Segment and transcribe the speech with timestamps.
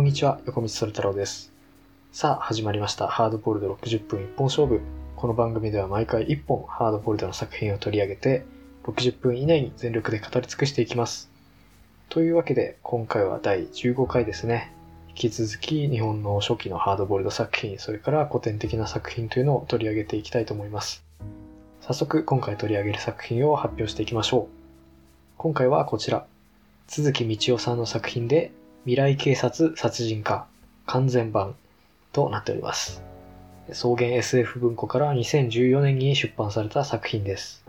[0.00, 1.52] こんにちは、横道それ太郎です。
[2.10, 3.06] さあ、始まりました。
[3.06, 4.80] ハードボイルド60分一本勝負。
[5.14, 8.46] この番組では毎回1本ハードボイルドの作品を取り上げて、
[8.84, 11.30] 60分以内に全力で語り尽くしていきます。
[12.08, 14.72] というわけで、今回は第15回ですね。
[15.08, 21.04] 引き続き日本の初期のハードボイルド作品、それから古典的な作品というのを取り上げていきたいと思います。
[21.82, 24.56] 早速、今回取り上げる作品を発表していきましょう。
[25.36, 26.24] 今回はこちら。
[26.88, 28.50] 鈴木道夫さんの作品で、
[28.86, 30.46] 未来警察殺人課
[30.86, 31.54] 完全版
[32.12, 33.02] となっております。
[33.70, 37.62] 草原 SF 文庫から2014年に出版された作品です。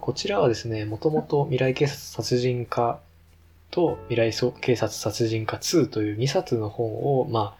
[0.00, 2.98] こちらはですね、もともと未来警察殺人課
[3.70, 7.56] と未来警察殺人課2という2冊の本を、ま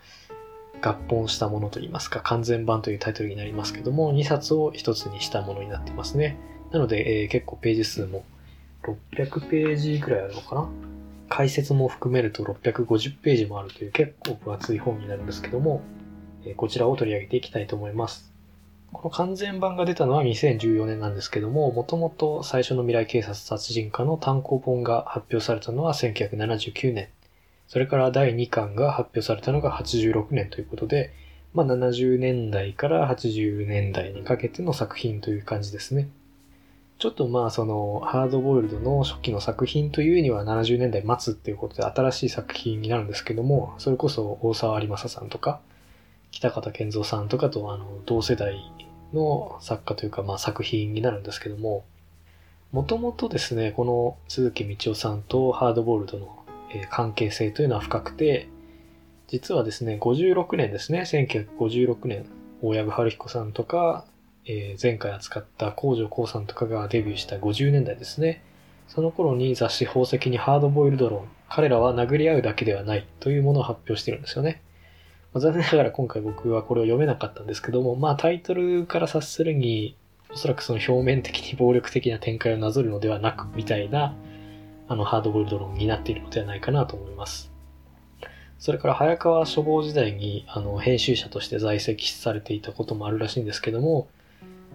[0.82, 6.36] あ、合本したものといいますか、完全版というタイトルになりますけども、2冊を1つにしたものになってますね。
[6.72, 8.24] なので、えー結構ページ数も
[8.82, 10.68] 600ページくらいあるのかな
[11.30, 15.80] 解説も含めると650ページもあるという結構分厚い本になるんですけども、
[16.44, 18.34] えこちらを取り上げていきたいと思います。
[18.92, 27.08] この完全版が出たのは2014年なんですけども、もともと最初の未来警察殺人課の単行本が発表されたのは1979年。
[27.68, 31.12] それから第2巻が発表されたのが86年ということで、
[31.54, 36.08] まあ70年代から80年代にかけての作品という感じですね。
[37.00, 45.60] ちょっとまあそのハードボイルドの初期の作品というには70年代末っていうことで新しい作品になるんですけども、それこそ大沢有正さんとか、
[46.30, 48.54] 北方健三さんとかとあの同世代
[49.14, 51.86] の作家というかまあ作品になるんですけども、
[52.70, 56.44] もともとですね、この鈴木道夫さんとハードボイルドの
[56.90, 58.50] 関係性というのは深くて、
[59.28, 62.26] 実はですね、56年ですね、1956年、
[62.60, 64.04] 大藪春彦さんとか、
[64.46, 68.42] えー前回扱った工場光さんとかがデビューした50年代ですね。
[68.88, 74.62] その頃に雑誌宝石にハードボイルド論、彼らは殴り合うだけではないというものを発表してるんですよね。
[75.32, 79.96] まあ残念ながら今回僕はこれを読めなかったんですけども、まあタイトルから察するに、
[80.32, 84.14] おそらくその表面的に暴力的な展開をなぞるのではなく、みたいな、
[84.88, 87.52] あの、ハードボイルド論になっているのではないかなと思います。
[88.58, 94.08] それから早川書房時代にあの編集者として在籍されていたこともあるらしいんですけども、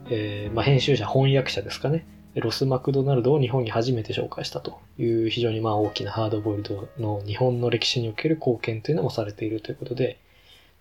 [0.09, 2.05] えーまあ、編集者、翻訳者ですかね。
[2.35, 10.19] ロス・マクドナルドを日本に初めて紹介したという非常にまあ大きなハードボイルドの日本の歴史における貢献というのもされているということで、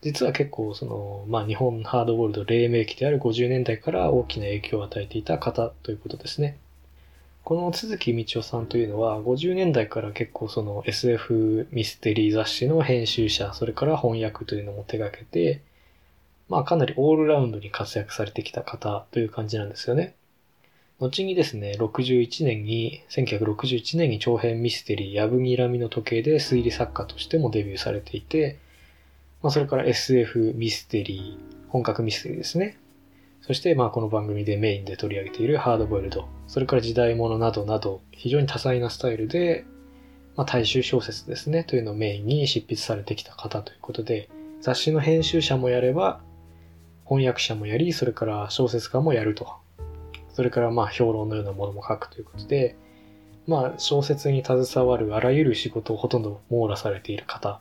[0.02, 6.58] 実は結構その、まあ、日本ハードボイルド黎明期である50年代から大きな影響を与えていた方ということですね。
[7.44, 15.60] この鈴木道夫さんというのは50年代から結構その SF ミステリー雑誌の編集者、それから翻訳というのも手掛けて、
[16.48, 20.14] まあかなりオールラウンドに活躍されてきた方という感じなんですよね。
[21.00, 28.58] 後にですね、61年に、1961年に長編ミステリー、ヤブギラミの時計で推理作家としてもデビューされていて、
[29.42, 32.78] まあそれから SF ミステリー、本格ミステリーですね。
[33.42, 39.66] そしてまあこの番組でメインで取り上げているハードボイルド、それから時代物などなど、非常に多彩なスタイルで、
[40.36, 44.30] まあ大衆小説ですね、というのをメインに執筆されてきた方ということで、
[44.60, 46.22] 雑誌の編集者もやれば、
[47.04, 49.52] 翻訳者もやり、それから小説家もやると。
[50.32, 52.76] それからまあ評論のようなものも書くということで、
[53.46, 57.60] まあ小説に携わるあらゆる仕事をほとんど網羅されている方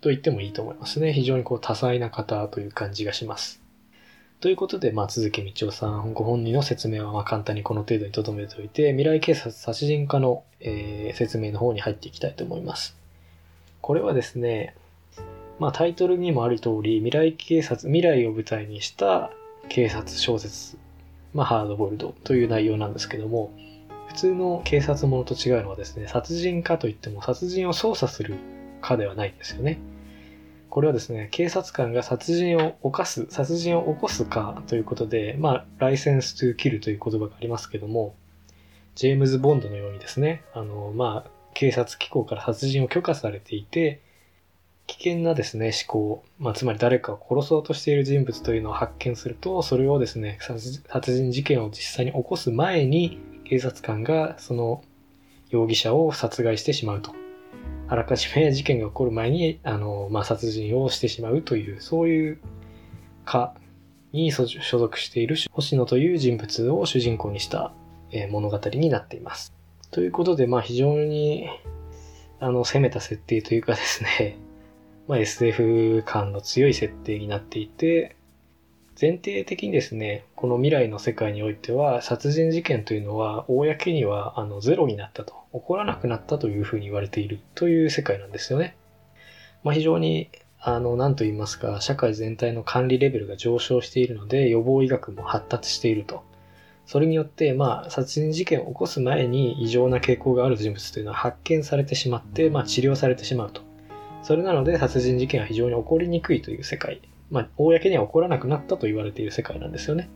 [0.00, 1.12] と言ってもいいと思いますね。
[1.12, 3.62] 非常にこう多彩な方という感じがします。
[4.40, 12.96] ということで、まあ、鈴木道夫さんご本人の説明はまあ簡単にこの程度に留めておいて、未来警察殺人課の、えー説明の方に入っていきたいと思います。
[13.82, 14.74] これはですね、
[15.60, 19.30] まあタイトルにもある通り、未来警察、未来を舞台にした
[19.68, 20.78] 警察小説、
[21.34, 23.52] まあハードボイルドという内容なんですけども、
[24.08, 28.36] 普通の警察ものと違うのはですね、殺人課といっても殺人を捜査する
[28.80, 29.78] 課ではないんですよね。
[30.70, 38.14] これはですね、警察官が殺人を犯す、殺人を起こすかということで、まあ、ライセンストゥキルという言葉がありますけども、
[38.94, 44.00] ジェームズ・ボンドのようにですね、あの、まあ、警察機構から殺人を許可されていて、
[44.90, 54.82] 危険なですね、思考、まあ、つまり誰かを殺そうとしている人物というのを発見すると、それをですね、殺人事件を実際に起こす前に、警察官がその
[55.48, 57.12] 容疑者を殺害してしまうと。
[57.86, 62.40] あらかじめ事件が起こる前に、あの、まあ、殺人をしてしまうという、そういう
[63.24, 63.54] 課
[64.10, 67.72] に所属している星野という人物を主人公にした、
[68.30, 69.54] 物語になっています。
[69.92, 71.46] ということで、まあ、非常に、
[72.40, 74.36] あの、攻めた設定というかですね、
[75.10, 78.14] まあ、SF 感の強い設定になっていて、
[78.98, 88.76] 前提的にですね、この未来の世界においては、殺人事件というのは、公にはあのゼロになったと、起こらなくなったというふうに言われているという世界なんですよね。
[89.64, 90.30] まあ、非常に、
[90.60, 96.22] あの、なんと言いますか、社会全体の管理レベルが上昇しているので、予防医学も発達していると。
[96.86, 103.69] それによって、まあ、殺人事件を起こす前に異常な傾向がある人物というのは発見されてしまって、まあ、治療されてしまうと。
[104.22, 107.00] それなので、殺人事件は非常に起こりにくいという世界。
[107.30, 110.10] まあ、公には起こらなくなったと言われている世界なんですよね。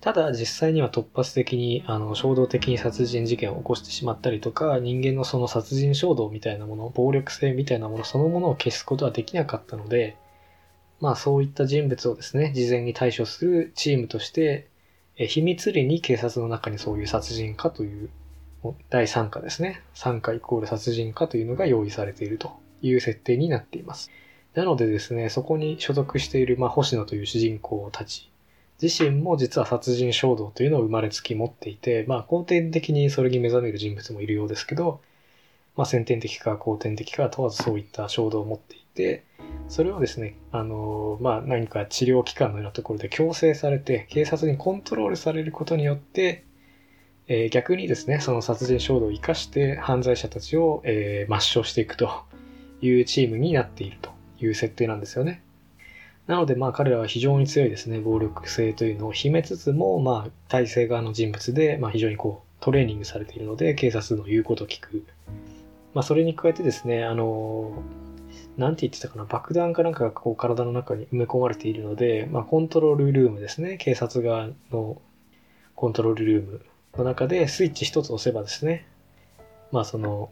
[0.00, 10.16] ただ実際には突発的にあの衝動的に殺人事件を起こしてしまったりとか人間のその殺人衝動みたいなもの暴力性みたいなものそのものを消すことはできなかったので
[11.00, 14.68] まあそういった人物をですね事前に対処するチームとして
[15.16, 18.08] 秘密裏に警察の中にそういう殺人家という
[18.90, 19.82] 第3課ですね。
[19.94, 24.10] 3課イコール殺人家というのが用意されているという設定になっています。
[24.54, 28.30] なのでですねそこに所属している、まあ、星野という主人公たち
[28.82, 35.00] 自身も実は殺人衝動というのを生まれつき持っていて、まあ、後天的にそれに目覚める人物もいるようですけど、
[35.76, 39.24] まあ、先天的か後天的か問わずそういった衝動を持っていて、
[39.68, 46.44] それをですね、あの、まあ、何か治療機関のようなところで強制されて、警察にコントロールされることによって、
[47.28, 52.10] えー、逆にですね、その殺人衝動を生かして犯罪者たちを、えー、抹消していくと
[52.80, 54.10] いうチームになっていると
[54.40, 55.42] いう設定なんですよね。
[56.26, 65.04] なのでまあ彼らは非常に強いですね、暴力性というのを秘めつつも、まあ体制側の人物で、まあ非常にこうトレーニングされているので、警察の言うことを聞く。
[65.94, 67.82] まあそれに加えてですね、あの、
[68.56, 75.00] なんて言ってたかな、爆弾かなんかがこう体の中に埋め込まれているので、まあコントロールルームですね、警察側の
[75.74, 76.60] コントロールルーム
[76.96, 78.86] の中でスイッチ一つ押せばですね、
[79.72, 80.30] まあその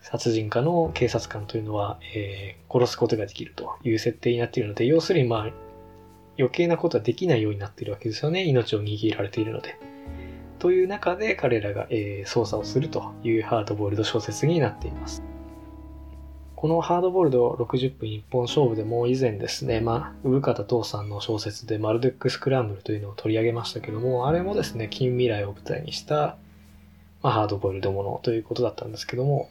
[0.00, 5.52] 殺人家の警察官というのは、えー、殺すことができるという設定になっているので、要するにまあ、
[6.38, 8.44] 余計なことはできないようになっているわけですよね。
[8.44, 9.76] 命を握られているので。
[10.58, 15.22] という中で彼らが、えー、操作をするというハードボイルド小説になっています。
[16.60, 26.36] このハードボールド60分一本勝負でも以前ですね、まあ、産方父さんの小説でマルデックスクランブルというのを取り上げましたけども、あれもですね、近未来を舞台にした、
[27.22, 29.48] まあ、ハードボイルドものということだったんですけども、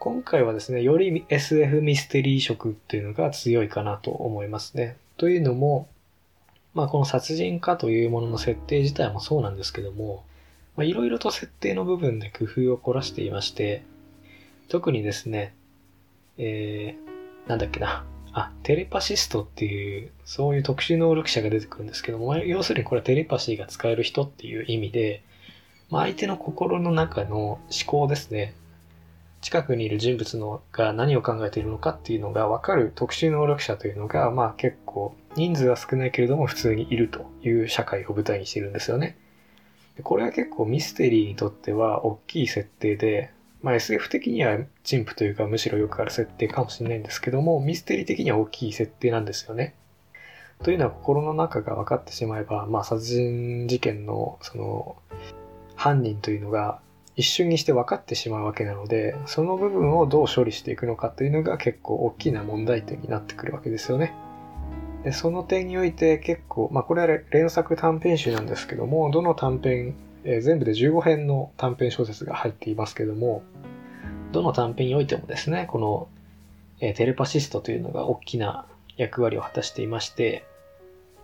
[0.00, 4.96] 今回はですね、より SF ミステリー色っていうのが強いかなと思いますね。
[5.18, 5.86] というのも、
[6.74, 10.24] まあこの殺人家というものの設定自体もそうなんですけども、
[10.78, 13.84] いろいろと設定の部分で工夫を凝らしていまして、
[14.68, 15.54] 特にですね、
[16.38, 25.22] えー、なんだっけな、あ、テレパシストっていう、そういう特殊能力者が出てくるんですけども、要するにこれはテレパシーが使える人っていう意味で、
[25.90, 28.54] まあ、相手の心の中の思考ですね。
[29.44, 39.18] 近くにいる人物のが何を考えているのかっていうのが分かる特殊能力者というのが、まあ結構人数は少ないけれども普通にいるという社会を舞台にしているんですよね。
[40.02, 43.32] これは結構ミステリーにとっては大きい設定で、
[43.64, 49.74] まあ SF 的には陳腐というかむしろよくある設定かもしれないんですけども、ミステリー的には大きい設定なんですよね。
[50.62, 54.96] というのは心の中が分かってしまえば、まあ殺人事件のその
[55.76, 56.78] 犯人というのが
[57.16, 64.12] 一瞬にして分かってしまうわけなので、その部分をどう処理していくのかというのが結構大きな問題点になってくるわけですよね。
[65.04, 69.94] でその点において結構、まあこれは連作短編集なんですけども、どの短編、
[70.24, 73.42] えー、全部で15編の短編小説が入っていますけども、
[74.34, 76.08] どの短編においてもですね、この、
[76.80, 80.44] えー、テレパシストというのが大きな役割を果たしていまして、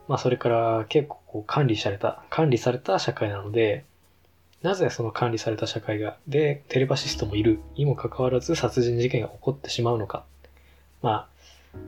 [0.08, 3.84] まあそれから結構こう管理された、管理された社会なので、
[4.62, 10.24] なぜその管理された社会が、で、テレパシストもいるにもかかわらず殺人事件が起こってしまうのか。
[11.02, 11.28] まあ、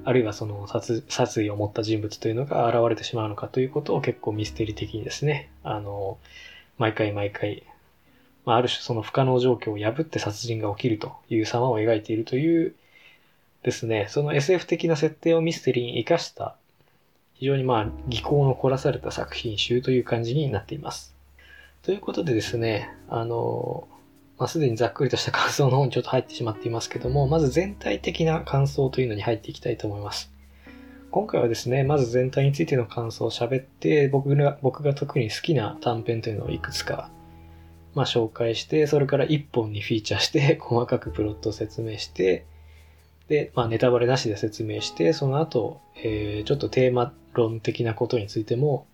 [0.04, 6.18] あるいはその殺殺意を持った人物というのが現れてしまうのかということを結構ミステリー的にですね、あの、
[6.78, 7.64] 毎回毎回、
[8.44, 12.74] まあ、ある種その不可能状況を破って殺人が起きるという様を描いているという
[13.62, 16.56] ですね、その SF 的な設定をミステリーに活かした
[17.34, 21.14] 非常にまあ技巧の凝らされた作品集という感じになっています。
[21.82, 23.88] ということでですね、あの、
[24.38, 30.30] まあ、すでにざっくりとした感想の方にちょっと入ってしまっていますけども、まず全体的な感想というのに入っていきたいと思います。
[31.10, 37.10] 今回はですね、まず全体についての感想を喋って、僕が、僕が特に好きな短編というのをいくつか、
[37.94, 42.44] まあ、紹介して、それから一本にフィーチャーして、 細かくプロットを説明して、
[43.28, 48.86] で、まあ、ネタバレなしで説明して、その後、えー、ちょっとテーマ論的なことについても、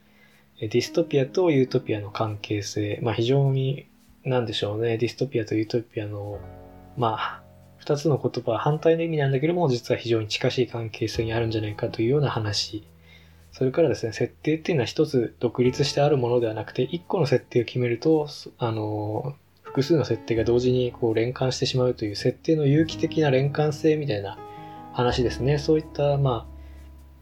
[0.60, 3.86] ディストピアとユートピアの関係性、まあ非常に、
[4.24, 6.40] なんでしょうね、ディストピアとユートピアの、
[6.96, 7.42] まあ、
[7.76, 12.84] 二つの言葉は反対の意味なんだけども、実は非常に近しい関係性にあるんじゃないかというような話。
[13.58, 19.34] それからですね、設定っていうのは一つ独立してあるものではなくて、一個の設定を決めると、あの、
[19.64, 24.38] 複数の設定が同時にこう連関してしまうという設定の有機的な連関性みたいな
[24.92, 25.58] 話ですね。
[25.58, 26.58] そういった、まあ、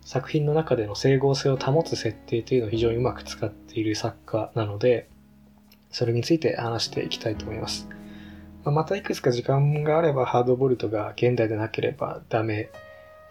[0.02, 5.08] 作品の中での整合性を保つ設定というのを非常にうまく使っている作家なので、
[5.90, 7.88] それについて話していきたいと思います。
[8.62, 12.68] ま、またいくつか時間があればハードボルトが現代でなければダメ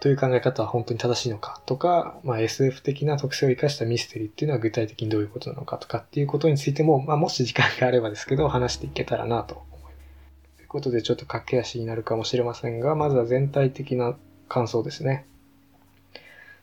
[0.00, 10.56] という考え方は本当に正しいのかとか、まあ、SF 的な特性を生かしたミステリーっていうのは具体的にどういうことなのかとかっていうことについても、まあ、もし時間があればですけど話していけたらなと思います。
[10.56, 14.16] ということでちょっと駆け足になるかもしれませんが、まずは全体的な
[14.48, 15.26] 感想ですね。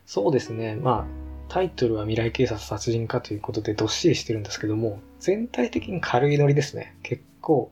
[0.06, 0.76] そうですね。
[0.76, 6.96] まあ、タイトルは未来警察殺人家ということでどっしりしてるんですけども、全体的に軽いノリですね。
[7.04, 7.72] 結構、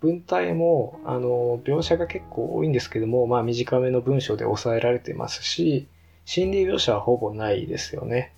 [0.00, 5.88] 文体も、あの、描写が結構多いんですけども、まあ短めの文章で抑えられてますし、
[6.24, 8.32] 心理描写はほぼないですよね。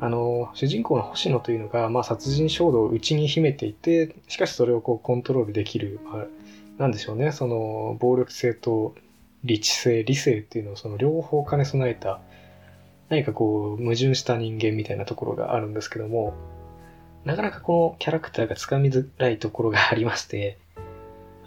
[0.00, 6.26] あの、主人公の星野というのが、まあ殺人衝動を内に秘めていて、しかしそれをこうコントロールできる、まあ、
[6.78, 8.94] なんでしょうね、その暴力性と
[9.44, 12.20] 理知性、理性っていうのをその両方兼ね備えた、
[13.10, 16.34] 何かこう矛盾した人間みたいなところがあるんですけども、
[17.24, 20.58] なかなかこのキャラクターがつかみづらいところがありまして、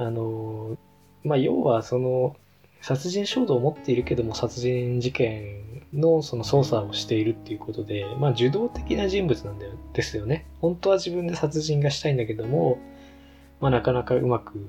[0.03, 0.77] あの、
[1.23, 2.35] まあ、要はその、
[2.81, 10.45] 殺人衝動を持っているけども殺人事件のその捜査をしているっていうことで、まあ、受動的な人物なんだよですよね。
[10.59, 12.77] 本当は自分で殺人がしたいんだけども、
[13.61, 14.67] まあ、なかなかうまく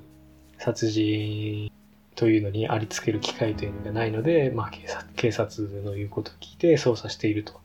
[0.58, 1.72] 殺人
[2.14, 7.60] というのにありつける機会というのがないので、まあ、警察警察の言うことを聞いて捜査していると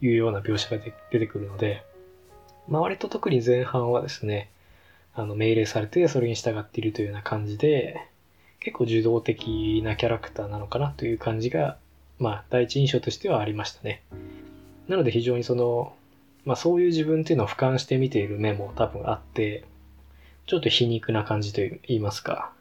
[0.00, 1.84] いうような描写が出てくるので、
[2.66, 4.50] まあ、割と特に前半はですね、
[5.18, 8.00] あの命令されてそれに従っているというような感じで、
[8.60, 11.76] 結構受動的なキャラクターなのかなという感じが、
[12.20, 14.00] まあ、第一印象としてはありましたね。
[14.86, 15.92] なので非常にその、
[16.44, 19.64] まあそういう自分っていうのを俯瞰して見ている面も多分あって、
[20.46, 22.52] ちょっと皮肉な感じと言いますか、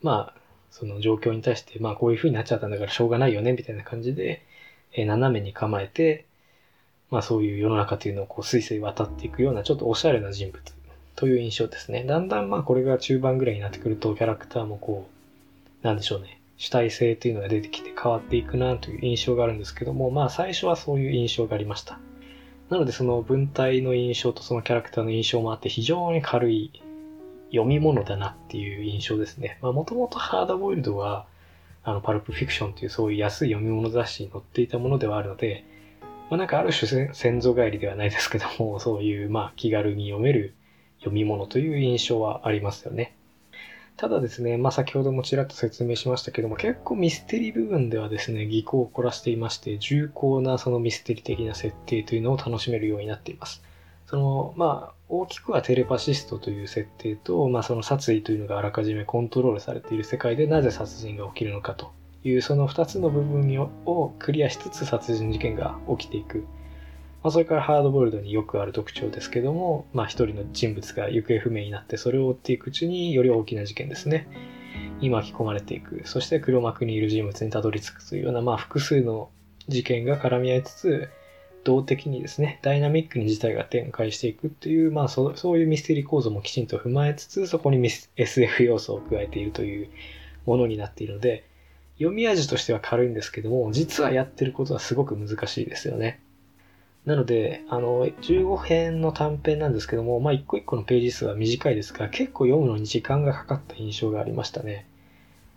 [0.00, 4.42] まあ、その状況に対して、まあこういう風になっちゃったんだからしょうがないよね、みたいな感じで、
[4.94, 6.24] えー、斜めに構えて、
[7.10, 10.62] まあそういう世の中というのをこう水星渡っていくようなちょっとおしゃれな人物
[11.16, 12.04] という印象ですね。
[12.04, 15.08] だんだんまあこれが中盤ぐらいになってくるとキャラクターもこ
[15.82, 16.40] う、なんでしょうね。
[16.58, 21.98] 主体性というのが出てきて変わっていくなという印象があるんですけども、まあ最初はそういう印象がありました。
[22.70, 26.72] なのでその文体の印象とそのキャラクターの印象もあって非常に軽い
[27.50, 29.58] 読み物だなっていう印象ですね。
[29.62, 31.26] まあもともとハードボイルドは
[31.84, 35.64] あのパルプフィクションというそういう安い読み物雑誌に載っていたものではあるので、
[36.30, 40.54] まあなんかある種先祖返りではないですけども、そういうまあ気軽に読める
[41.06, 43.14] 読み物という印象はありますよね。
[43.96, 53.62] ただですね、まあ先ほどもちらっと説明しましたけども、結構ミステリー部分ではですね、技巧を凝らしていまして、重厚なそのミステリー的な設定というのを楽しめるようになっています。
[54.06, 61.92] その、まあ、大きくはテレパシストという設定と、まあその殺意というのがあらかじめコントロールされている世界でなぜ殺人が起きるのかと
[62.24, 66.44] いうその2つの部分をクリアしつつ殺人事件が起きていく。
[67.26, 74.28] まあ、それからハードボイルドによくある特徴ですけども、まあ一人の人物が行方不明になってそれを追っていくうちにより大きな事件ですね。
[75.00, 76.02] に巻き込まれていく。
[76.04, 79.28] そして黒幕にいる人物にたどり着くというような、まあ複数の
[79.66, 81.08] 事件が絡み合いつつ、
[81.64, 89.88] 動的にですね、ダイナミックに事態が展開していくっていう、まあそそういうミステリー構造もきちんと踏まえつつ、そこにミス SF 要素を加えているという
[90.44, 91.44] ものになっているので、
[91.98, 96.20] 読み味としては軽いんですけども、実はやってることはすごく難しいですよね。
[97.06, 104.86] なので、あの、15編の短編なんですけども、まあ、一個一個のページ数は短いですが、結構読むのに時間がかかった印象がありましたね。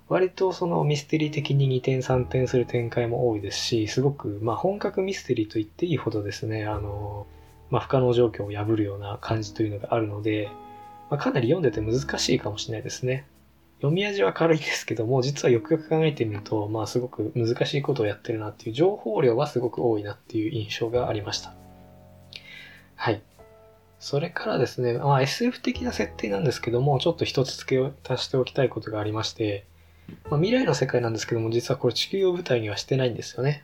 [0.09, 7.25] 割とそのミステリー的に2点3点する展開も多いですし、すごく、まあ、本格ミステリーと言っていいほどですね、あの、
[7.71, 10.49] まあ、不可能状況を破るような感じというのがあるので、
[11.09, 13.25] まあ、かなり読んでて難しいかもしれないですね。
[13.79, 21.53] 読み味は軽いですけども、実はよくよく考えてみると、まあすごく難しいことをやってるなっていう情報量はすごく多いなっていう印象がありました。
[22.95, 23.21] はい。
[23.99, 29.65] それからですね、まあ SF 的な設定なんですけども、ちょっと一つ付けを足しておきたいことがありまして、
[30.29, 33.63] まあ、未来の世界なんですけども、実はこれ地球を舞台にはしてないんですよね。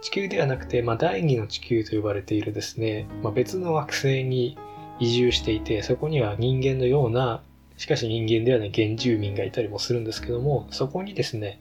[0.00, 4.56] 地球ではなくて、まあ、第二の地球と呼ばれているですね、まあ、別の惑星に
[5.00, 7.42] 移住していて、そこには人間のような
[7.78, 11.60] しかし人間ではない原住民がいたりもするんですけども、そこにですね、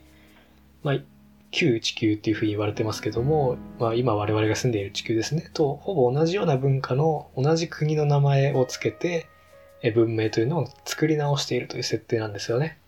[0.84, 1.00] まあ、
[1.52, 9.28] 旧地球っていうふうに言われてますけども、まあ、今我々が住んでいる地球ですね、とほぼ同じような文化の同じ国の名前をつけて、
[9.94, 12.80] 文明というのを作り直しているという設定なんですよね。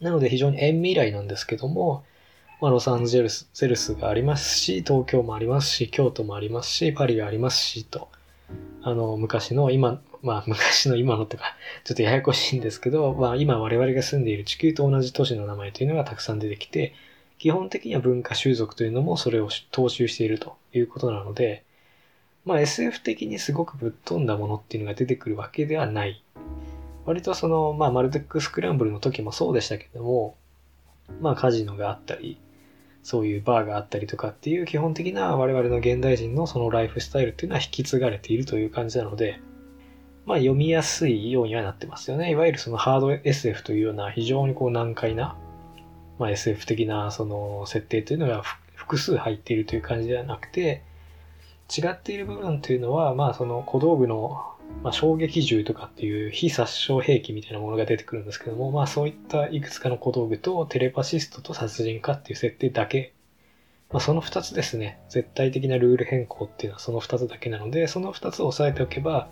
[0.00, 2.04] なので非常に遠未来なんですけども、
[2.60, 8.08] まあ、ロサンゼルスゼルスがありますし、東京もありますし、京都もありますし、パリがありますし、と、
[8.82, 16.94] あの、昔の今、まあ昔の今のとか、ちょっとややこしいんですけど、まあ今我々が住んでいる地球と同じ都市の名前というのがたくさん出てきて、
[17.38, 21.62] 基本的には文化習俗というのもそれを踏襲しているということなので、
[22.44, 26.20] まあ SF 的にすごくぶっ飛んだものっていうのが出てくるわけではない。
[27.04, 30.36] 割とその、まあマルテックスクランブルの時もそうでしたけども、
[31.20, 32.40] まあカジノがあったり、
[33.04, 39.40] そういうバーがあったりとかっていう基本的な我々の現代人のそのライフスタイルっていうのは引き継がれているという感じなので、
[40.26, 42.32] まあ読みやすいようにはなってますよね。
[42.32, 45.36] いわゆるそのハード SF というような非常にこう難解な、
[46.18, 48.42] まあ SF 的なその設定というのが
[48.74, 50.82] 複数入っているという感じではなくて、
[51.76, 63.12] 違っている部分というのは、まあその小道具の、まあ、衝撃銃とかっていう非殺傷兵器みたいなものが出てくるんですけども、まあそういったいくつかの小道具とテレパシストと殺人家っていう設定だけ、
[63.92, 69.28] まあその二つですね、絶対的なルール変更っていうのはその二つだけなので、その二つを押さえておけば、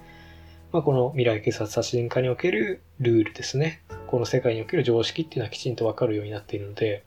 [0.74, 3.80] まあ、この未来警察殺人課におけるルールですね。
[4.08, 7.04] この世界における常識っていうのはきちんとわかるようになっているので、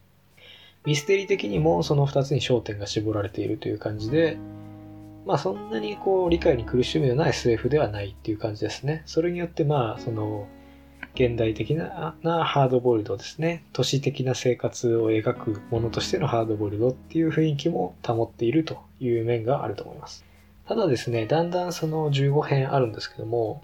[0.86, 4.38] ミステリー的にもその2つに焦点が絞られているという感じで、
[5.26, 9.04] まあそんなにこう理解に苦しむような SF ではないっていう感じですね。
[9.06, 10.48] それによってまあその
[11.16, 13.66] 現代的ななハードボイルドですね。
[13.74, 20.27] 都市的な生活を描くものとしてのハードボイルドっていう雰囲気も保っているという面があると思います。
[20.68, 23.64] ただですね、だんだんその15編あるんですけども、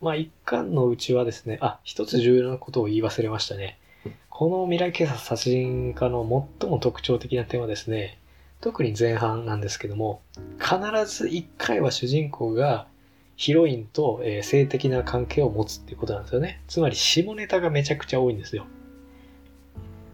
[0.00, 3.78] まあ一巻のうちはですね、あ、一つ重要なことを言い忘れましたね。
[4.30, 8.18] この未来警察殺人家の最も特徴的な点はですね、
[8.60, 10.22] 特に前半なんですけども、
[10.58, 12.88] 必ず一回は主人公が
[13.36, 16.60] ヒロインと、え性的な関係を持つっていうことなんですよね。
[16.66, 18.66] つまり下ネタがめちゃくちゃ多いんですよ。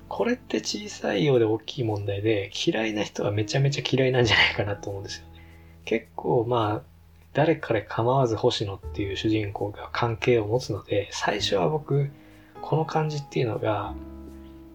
[0.09, 5.30] これって小さいようで大きい問題で、嫌いな人はめちゃめちゃ嫌いなんじゃないかなと思うんですよ。
[5.85, 6.91] 結構まあ、
[7.33, 12.11] 誰彼構わず星野っていう主人公が関係を持つので、最初は僕、
[12.61, 13.95] この感じっていうのが、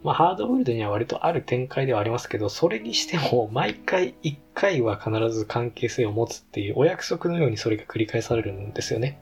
[0.03, 9.20] まあ、ハードボイルドには割とある展開ではありますけど、それにしても、毎回一回は必ず関係性を持つっていうお約束のようにそれが繰り返されるんですよね。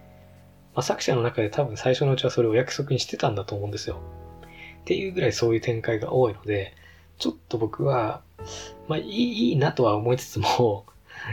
[0.75, 3.99] まあ、作者の中で多分最初のうちはそれをお約束にしてたんだと思うんですよ。
[4.81, 6.75] っていうぐらいそういう展開が多いので、
[7.17, 8.21] ちょっと僕は、
[8.89, 10.85] まあいい、いいなとは思いつつも、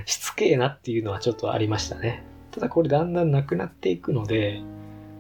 [0.07, 2.25] しつけえなっていうのはちょっとありましたね。
[2.51, 4.61] ただこれだんだんなくなっていくので、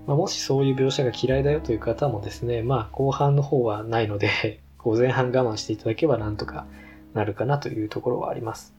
[0.07, 6.66] まあ、もしそういう描写が嫌いだよという方もですね、まあ後半の方はないので、こう前半我慢していただければなんとか
[7.14, 8.75] なるかなというところはあります。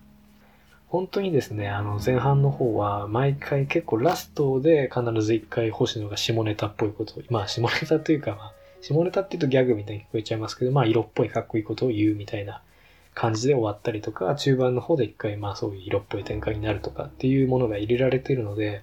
[0.88, 12.62] 本当にですね、あの前半の方は毎回結構ラストで必ず一回星野が下ネタっぽいことを、まあ下ネタというかまあ、下ネタって言うとギャグみたいに聞こえちゃいますけど、まあ色っぽいかっこいいことを言うみたいな
[13.14, 18.82] 感じで終わったりとか、中盤の方で一回まあそういう色っぽい展開になるとかっていうものが入れられているので、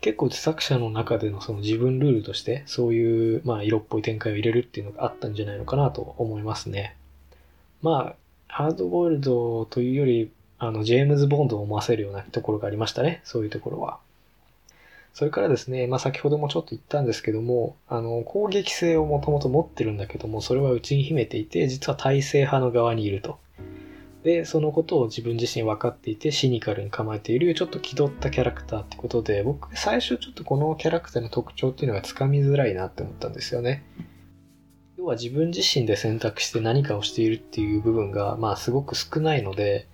[0.00, 6.96] 結構作者の中でのその自分ルールとしてそういうまあ色っぽい展開を入れるっていうのがあったんじゃないのかなと思いますね。
[7.82, 8.14] まあ、
[8.48, 13.20] ハードボイルドというより、あの、ジェームズ・ボンドを思わせるようなところがありましたね。
[13.24, 13.98] そういうところは。
[15.16, 23.38] それからですね、まあ先ほどもちょっと言ったんですけども、あの、攻撃性をもともと持ってるんだけども、それは内に秘めていて、実は体制派の側にいると。
[24.24, 33.84] で、そのことを自分自身分かっていて、シニカルに構えている、ちょっと気取ったキャラクターってことで、僕、最初ちょっとこのキャラクターの特徴っていうのがつかみづらいなって思ったんですよね。
[34.98, 39.88] 要は自分自身で選択して何かをしているっていう部分が、まあすごく少ないので、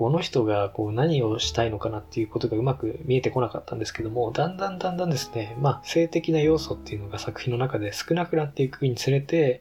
[0.00, 9.60] この人がこう何をしたいのかなっていうことがうまく見えてこなかったんですけども、だんだんだんだんですね、まあ性的な要素っていうのが作品の中で少なくなっていくにつれて、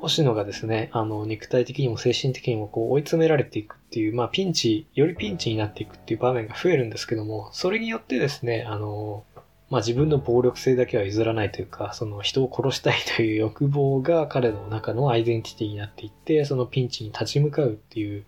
[0.00, 9.24] 星野がですね、あの、肉体的にも精神的にもこう追い詰められていくっていう、まあピンチ、よりピンチになっていくっていう場面が増えるんですけども、それによってですね、あの、
[9.68, 18.24] まあ自分の暴力性だけは譲らないというか、その人を殺したいという欲望が彼の中のアイデンティティになっていって、そのピンチに立ち向かうっていう、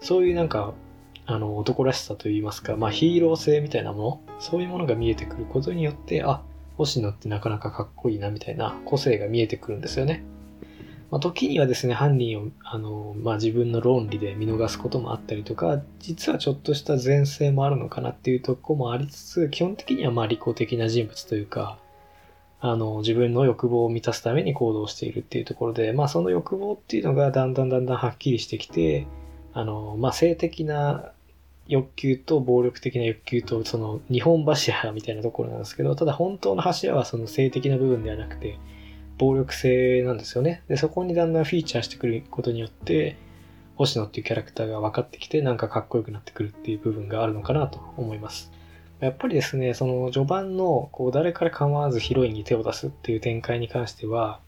[0.00, 0.74] そういうなんか、
[1.26, 6.42] あの、男らしさといいますか、まあヒーロー性みたいなもの、そういうものが見えてくることによって、あ、
[6.76, 10.24] 星野ってなかなかかっこいいなみたいな個性が見えてくるんですよね。
[11.10, 21.78] まあ、時にはですね、犯人を、あの、まあ、自分の論理で見逃すこともあったりとか、実はちょっとした前世もあるのかなっていうとこもありつつ、基本的にはま利己的な人物というか、
[22.60, 29.06] あの、自分の欲望を満たすために行動しているっていうところで、まあその欲望っていうのがだんだんだんだんはっきりしてきて、
[29.52, 31.12] あの、まあ、性的な
[31.66, 38.58] 欲求と暴力的な欲求と、その、日本柱みたいなところなんですけど、ただ本当の柱はその性的な部分ではなくて、
[39.18, 40.62] 暴力性なんですよね。
[40.68, 43.16] で、そこにだんだんフィーチャーしてくることによって、
[43.76, 48.50] 星野っていうキャラクターが分かってきて、なんかかっこよくなってくるっていう部分があるのかなと思います。
[49.00, 54.40] やっぱりですね、その序盤の、こう、誰から構わずヒロインに手を出すっていう展開に関しては、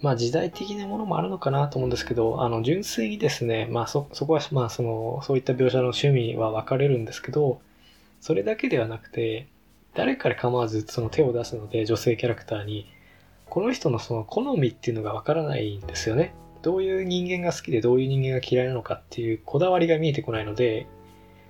[0.00, 7.60] まあ時代的なものもあるのかなと思うんですけど、あの、純粋にですね、まあそ、そこは、まあその、そういった描写の趣味は分かれるんですけど、
[8.20, 9.46] それだけではなくて、
[9.94, 12.86] 誰から構わずその手を出すので、女性キャラクターに、
[13.46, 16.34] この人のその好みっていうのが分からないんですよね。
[16.62, 20.86] どういう人間が好きでどういう人間が嫌いなのかっていうこだわりが見えてこないので、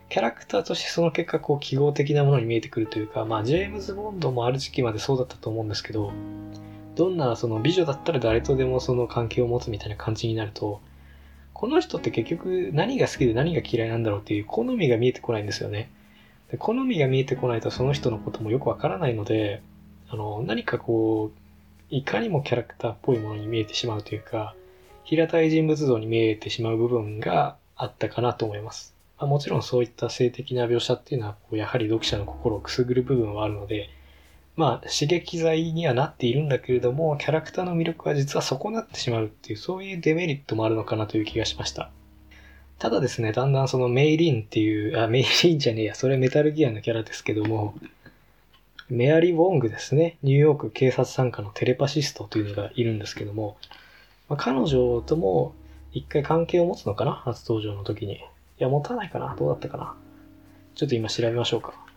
[0.09, 6.13] キャラクターとしてその結果こう記号的なものに見えてくるというか、まあジェームズ・ボンドもある時期までそうだったと思うんですけど、
[6.99, 10.81] どんなその美女だったら誰とでもその関係を持つみたいな感じになると、
[11.53, 15.93] この人って結局何が好きで何が嫌いなんだろうっていう好みが見えてこないんですよね。
[16.51, 19.63] で好みが見えてこないとその人のこともよくわからないので、
[20.11, 21.39] あの、何かこう、
[21.89, 24.57] いかにもキャラクターっぽいものに見えてしまうというか、
[25.05, 28.97] 平たい人物像に見えてしまう部分があったかなと思います。
[29.19, 33.91] まあ、もちろんそういった性的な描写っていうのは、やはり読者の心をくすぐる部分はあるので、
[34.59, 41.93] まあ、刺激剤にはなっているんだけれども、キャラクターの魅力は実は損なってしまうっていう、そういうデメリットもあるのかなという気がしました。
[42.81, 47.77] ただですね、だんだんそのメイリンっていう、あ、メイリンじゃねえや、それメタルギアのキャラですけども、
[48.89, 50.19] メアリー・ウォングですね。
[50.25, 53.59] ニューヨーク警察参加のテレパシストというのがいるんですけども、
[54.29, 55.55] まあ、彼女とも
[55.93, 58.15] 一回関係を持つのかな初登場の時に。
[58.15, 58.19] い
[58.59, 59.95] や、持たないかなどうだったかな
[60.75, 61.88] ちょっと今調べましょうか。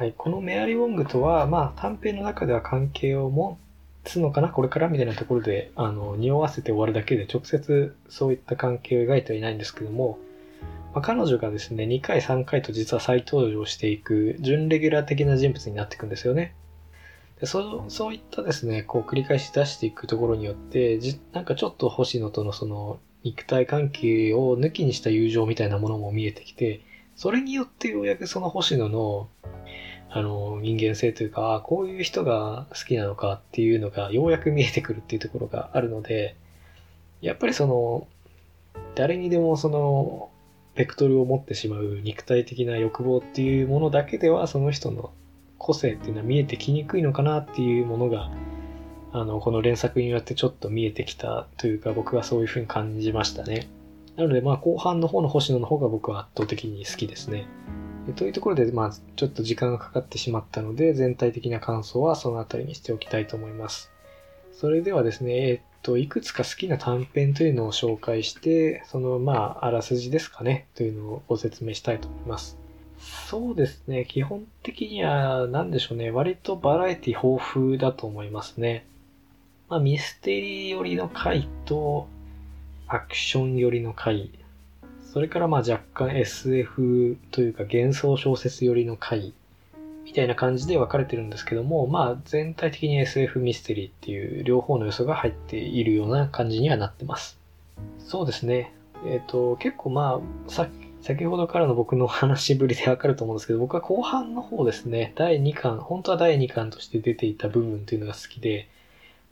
[0.00, 0.14] はい。
[0.16, 3.58] このメアリー・ウォングとは、まあ短編の中では関係を持
[4.02, 10.18] つのかなこれからみたいなところで、あの、匂わせて終わるだけで直接そういった関係を描いてはいないんですけども、
[10.94, 16.54] まあ、彼女がですね、2回3回と実は再登場していく準レギュラー的な人物になっていくんですよね。
[17.38, 26.80] でそそういったですね、こう繰り返し出していくところによって、じなんかちょっと星野とのその肉体関係を抜きにした友情みたいなものも見えてきて、
[27.16, 29.28] それによってようやくその星野の
[30.12, 36.34] あの人間性というか、こういう人が好きなのかっていうのがようやく見えてくるっていうところがあるので、
[37.20, 38.06] やっぱりその、
[38.94, 40.30] 誰にでもその
[40.74, 45.12] ベクトルを持ってしまう肉体的な欲望っていうものだけではその人の
[45.58, 48.30] 個性っていうのは見えてきにくいのかなっていうものが
[49.12, 53.68] あのこの連作によってちょっと見えてきたというか僕はそういうふうに感じましたね。
[54.16, 57.46] なのでまあ後半の方の星野の方が僕は圧倒的に好きですね
[58.16, 63.90] というところでまあちょっと時間がかかってしまったので全体的な感想はその辺りにしておきたいと思います
[64.60, 72.58] それではですね、えっと、いくつか好きな短編というのを紹介して、その、まあ、あらすじですかね、というのをご説明したいと思います。
[72.98, 78.84] そうですね、基本的には、なんでしょうね、割とバラエティ豊富だと思いますね。
[79.70, 82.06] まあ、ミステリー寄りの回と、
[82.92, 84.30] アクション寄りの回、
[85.12, 89.32] それからまあ若干 SF というか幻想小説寄りの回
[90.04, 97.38] みたいな感じで分かれてるんですけども、まあ全体的に SF ミステリーっていう両方の要素が入っているような感じにはなってます。
[98.00, 98.72] そうですね。
[99.06, 100.68] えっ、ー、と、結構まあ、さ
[101.00, 108.68] 先ほどからの僕の話ぶりでわかると思うんですけど、僕は後半の方ですね、第2巻、本当は第2巻として出ていた部分というのが好きで、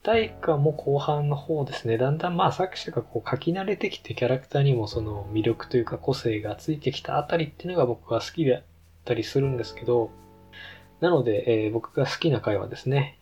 [0.02, 8.62] 第1巻も後半の方ですね、だんだんまあ作者がこう書き慣れてきてキャラクターにもその魅力というか個性がついてきたあたりっていうのが僕は好きだっ
[9.04, 10.10] たりするんですけど、
[11.00, 13.18] なので、えー、僕が好きな回はですね、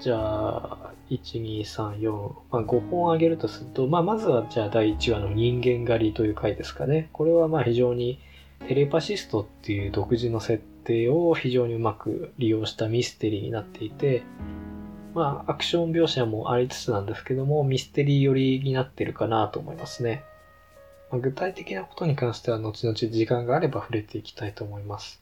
[0.00, 7.08] じゃあ、1、2、3、4、まあ、5本あげるとすると、まあ、まずはじゃあ第1話の人間狩りという回ですかね。
[7.12, 8.18] これはまあ非常に
[8.68, 14.22] テレパシストっていう独自の設定を非常にうまく利用したミステリーになっていて、
[15.14, 20.24] まあ、アクション描写もありつつなんですけども、ミステリー寄りになってるかなと思いますね。
[21.10, 25.20] まあ、具体的なことに関しては後々時間があれば触れていきたいと思います。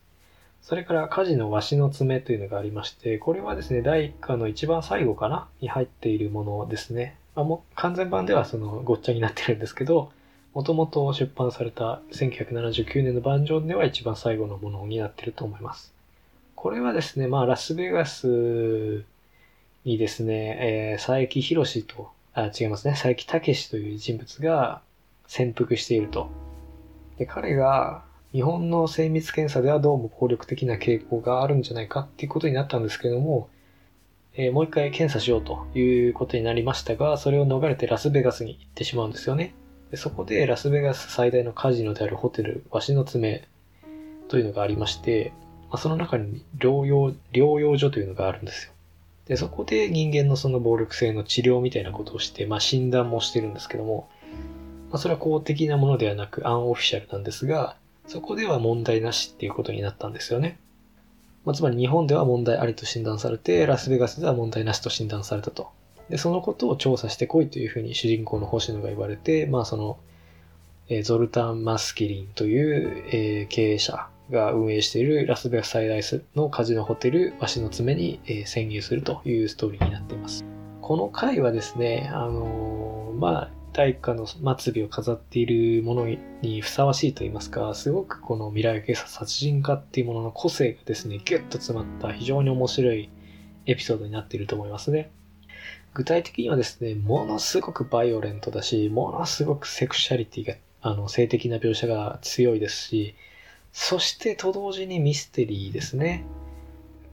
[0.63, 5.49] それから火事のわしの爪というのがありまして、これはですね、第1巻の一番最後かな？
[5.61, 7.17] に入っているものですね。
[7.35, 10.13] まあ、も完全版ではそのごっちゃになってるんですけど、
[10.53, 15.93] もともと出版された1979年の版上では一番最後のものになってると思います。
[16.55, 19.05] これはですね、まあ、ラスベガス
[19.85, 24.83] にですね、えー、佐伯博士と、あ、違いますね、佐伯武という人物が
[25.27, 26.31] 潜伏していると。
[27.19, 33.49] で、彼が、日本の精密検査ではどうも効力的な傾向があるんじゃないかっていうことになったんですけども、
[34.35, 39.55] えー、もう一回検査しようということになりましたが、それを逃れてラスベガスに行ってしまうんですよね。
[39.91, 43.49] でそこでラスベガス最大のカジノであるホテル、わしの爪
[44.29, 45.33] というのがありまして、
[45.69, 48.73] まあ、その中に療養、療養所というのがあるんですよ。
[49.31, 54.11] で、そこで人間のその暴力性の治療みたいなことをして、まあ、診断もしてるんですけども、
[54.91, 57.77] まあ、それは公的なものではなくアンオフィシャルなんですが、
[58.09, 60.59] そこでは問題なしっていうことになったんですよね。
[61.45, 65.71] まあ、つまり日本では問題ありと診断されて、ラスベガスでは問題なしと診断されたと
[66.09, 70.01] で、そのことを調査してこいというふうに主人公の星野が言われて、まあその、
[70.89, 76.01] え、ゾルタン・マスキリンという、え、経営者が運営しているラスベガス最大
[76.37, 80.45] のカジノホテル、鷲の爪に、え、潜入するというストーリーになっています。
[80.81, 86.07] この回はですね、あのー、まあ、大化の末尾を飾っているもの
[86.43, 93.11] にふさわしいと言いますか、すごくこの未来警察殺人家っていうものの個性がですね、ギュッと詰まった非常に面白い
[93.67, 95.11] エピソードになっていると思いますね。
[95.95, 103.15] 具体的にはですね、ものすごくバイオレントだし、ものすごくセクシャリティが、あの、性的な描写が強いですし、
[103.73, 106.25] そしてと同時にミステリーですね。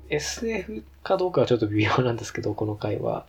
[0.10, 3.26] SF かどうかはちょっと微妙なんですけど、この回は。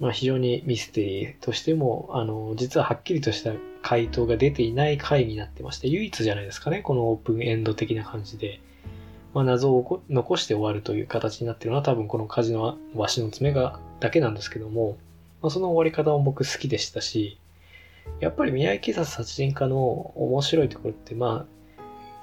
[0.00, 8.60] まあ、非常にミステリーとしても、あの、実ははっきりとした回答が出ていない回になってまして、唯一じゃないですかね、このオープンエンド的な感じで。
[9.34, 14.96] まあ、謎を残して終わるという形になっているのは多分このカジノワシの爪がだけなんですけども、
[15.42, 17.38] まあ、その終わり方も僕好きでしたし、
[18.20, 19.76] やっぱり宮城警察殺人家の
[20.14, 21.54] 面白いところって、まあ、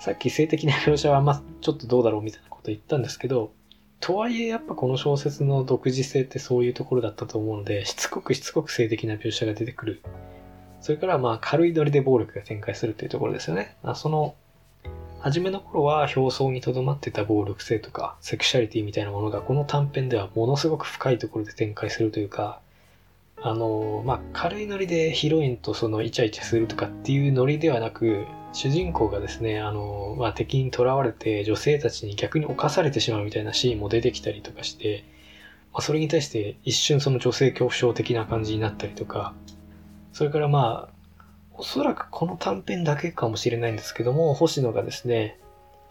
[0.01, 3.51] さっき性的な描写はまちょっとどうだろうみたいなこと言ったんですけど、
[3.99, 10.01] とはいえやっぱこの小説の独自性ってそういうところだったと思うので、しつこくしつこく性的な描写が出てくる。
[10.79, 13.75] それからまあ軽いノリで暴力が展開するというところですよね。
[13.93, 14.33] その、
[15.19, 22.59] 初めの頃は表層にとどまってた暴力性とかセクシャリティみたいなものがこの短編ではものすごく深いところで展開するというか、
[23.43, 35.05] あの、まあ、軽いノリでヒロインとそのイチャイチャするとかっていうノリではなく、主人公がですね、あの、まあ、敵に囚われて女性たちに逆に侵されてしまうみたいなシーンも出てきたりとかして、
[35.73, 39.33] まあ、それに対して一瞬その女性恐怖症的な感じになったりとか、
[40.13, 40.93] それからまあ、
[41.53, 45.39] おそらくこの短編だけかもしれないんですけども、星野がですね、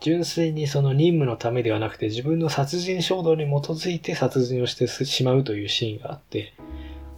[0.00, 6.54] 純粋にその任務のためではなくて自分の殺人衝動に基づいて殺人をしてしまうというシーンがあって、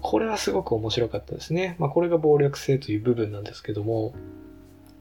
[0.02, 1.76] これはすごく面白かったですね。
[1.78, 4.14] まあこれが暴力性という部分なんですけども、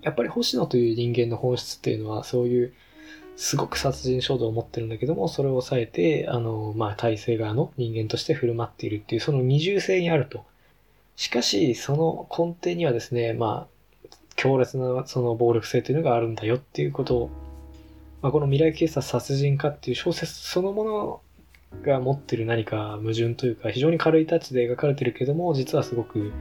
[0.01, 2.73] やっぱり星野という人間の本質っていうのは、そういう、
[3.35, 10.43] すごく殺人衝動を持ってるんだけども、それを抑えて、あの、まあ、体制側の人間として振る舞っているっていう、その二重性にあると。
[11.15, 17.29] しかし、その根底にはですね、まあ、強烈なその暴力性というのがあるんだよっていうことを、
[18.21, 21.21] まあ、この未来警察殺人家っていう小説そのもの
[21.83, 26.31] が持ってる何か矛盾というか、非常に軽いタッチで描かれてるけども、実はすごく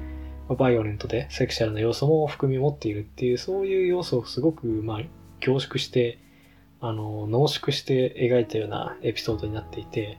[0.49, 5.01] バイオレントでセクシャルな要素も含み持っているっていう、そういう要素をすごく、まあ、
[5.41, 6.19] 凝縮して、
[6.81, 10.19] あの、濃縮して描いたようなエピソードになっていて、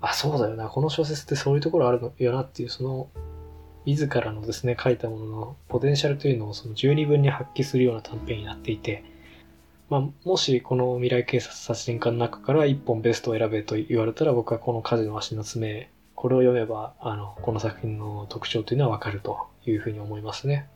[0.00, 3.08] あ、そうだよな、この小説ってそういうところあるのよなっていう、その、
[3.86, 9.04] 自らのですね、書いたもののポテンシャルというのをその十二分に発揮するような短編になっていて、
[9.90, 15.90] まあ、もしこの未来警察殺人家の中から一本ベストを選べと言われたら僕はこの火事の足の爪
[16.24, 20.66] これを読めば、あの、この作品の特徴というのはわかるというふうに思いますね。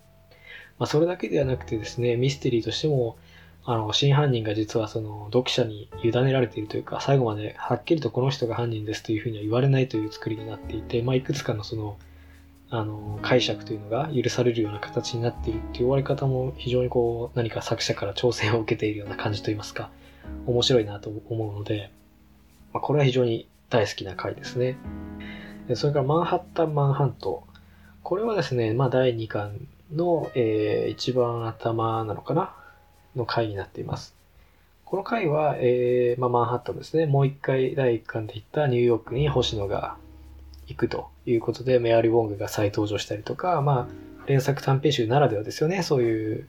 [0.79, 3.17] まあ、それだけではなくてですね、ミステリーとしても、
[3.65, 11.97] あの、真犯人が実はその、読者に委ねられているというか、最後まではっきりとこの人が犯人ですというふうには言われないという作りになっていて、まあ、いくつかのその、
[12.71, 19.91] あの、解釈というのが許されるような形になっているっていう終わり方も非常にこう、何か作者から挑戦を受けているような感じといいますか、
[20.47, 21.91] 面白いなと思うので、
[22.73, 24.77] まあ、これは非常に大好きな回ですね。
[25.75, 27.45] それからマンハッタン・マンハント。
[28.03, 32.55] これはですね、まあ第2巻の、えー、一番頭なのかな？
[33.17, 34.15] の回になっています。
[34.85, 37.05] この回は、えー、まあ、マンハッタンですね。
[37.05, 39.97] もう一回第1巻で言ったニューヨークに星野が
[40.69, 45.83] 行くということで、メアリー・ウォングが再登場したりとか、まあ、連作短編集ならではですよね。
[45.83, 46.47] そういう、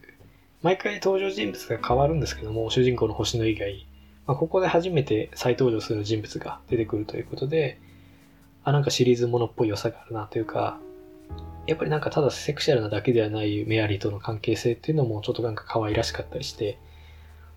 [0.62, 3.88] 毎回登場人物が変わるんですけども、主人公の星野以外、
[4.28, 7.80] まあ、ここで初めて再登場する人物が出てくるということで、
[8.64, 10.80] あ、なんかシリーズものっぽい良さがあるなというか、
[11.66, 16.78] やっぱりなんかただセクシャルなだけではないメアリーとの関係性っていうのもちょっとなんか可愛らしかったりして、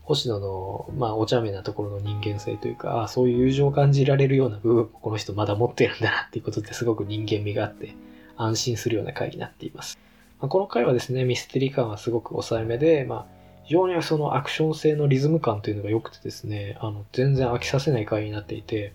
[0.02, 7.94] 星野の、まあ、お茶目なところの人間性というか、あそういう友情を感じられるような部分もこの人まだ持ってるんだなっていうことですごく人間味があって、
[8.36, 9.98] 安心するような回になっています。
[10.40, 13.26] まあ、この回はですね、ミステリー感はすごく抑えめで、まあ、
[13.64, 18.94] 非常にそのアクション性のリズム感というのが良くてですね、あの、全然飽きさせない回になっていて、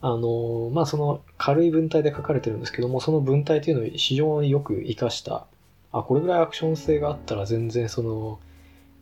[0.00, 5.46] あの、まあ、その軽い文体で書かれてるんですけども、その文体っていうのを非常によく活かした、
[5.92, 8.38] あ、これぐらいアクション性があったら全然その、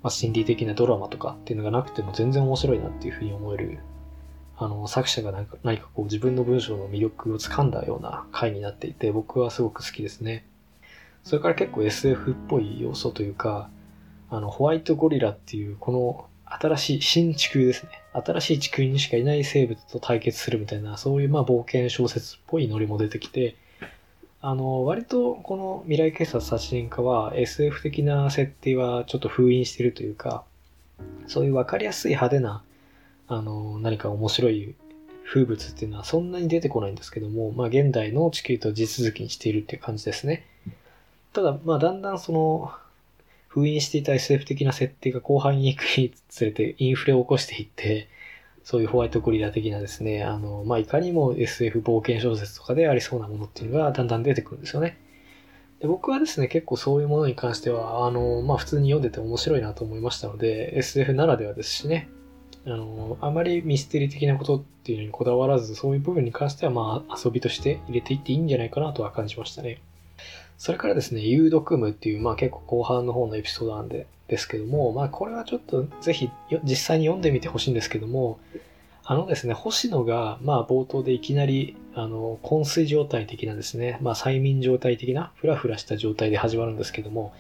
[0.02, 3.78] まあ、心理的なドラマとかっていうのがなくても全然面白いなっていうふうに思える、
[4.56, 10.46] あの、作者が何か何かこう自分の文章の魅力をつかんだような回になっていて、僕はすごく好きですね。
[11.24, 13.70] それから結構 SF っぽい要素というか、
[14.30, 17.90] あの、ホワイトゴリラっていうこの新しい新地球ですね。
[18.12, 23.56] 新しい地球にしかいない生物と対決するみたいな、そういうまあ冒険小説っぽいノリも出てきて、
[24.40, 30.44] あの、割とこの未来警察殺人家は SF 的な設定はちょっと封印してるというか、
[31.26, 32.62] そういうわかりやすい派手な、
[33.26, 34.74] あの、何か面白い
[35.24, 40.46] 風物っていうのはそんなに出てこないんですけども、まあ現代の地球と地続きにしているっていう感じですね。
[41.32, 42.72] ただ、まあだんだんその、
[43.48, 48.08] 封印していた SF 的な設定が後半に行くにつれてインフレを起こしていって、
[48.68, 54.98] そういうホワイトゴリラ的なですね、あの、まあ、いかにも SF 冒険小説とかでありそうなものっていうのがだんだん出てくるんですよね。
[55.80, 62.10] で僕はですね、結構そういうものに関しては、あの、まあ、普通に読んでて面白いなと思いましたので、SF ならではですしね、
[62.66, 69.80] あの、あまりミステリー的なことっていうのにこだわらず、そういう部分に関しては、まあ、遊びとして入れていっていいんじゃないかなとは感じましたね。
[70.58, 76.28] それからですね、有毒夢っていう、まあ結構後半の方のエピソードなんで、ですけども、まあこれはちょっとぜひ
[76.62, 78.38] 実際に読んでみてほしいんですけども、
[79.04, 87.32] あのですね、星野が、まあ冒頭でいきなり、あの、昏睡状態的なですね、まあ催眠状態的な、ふらふらした状態で始まるんですけども、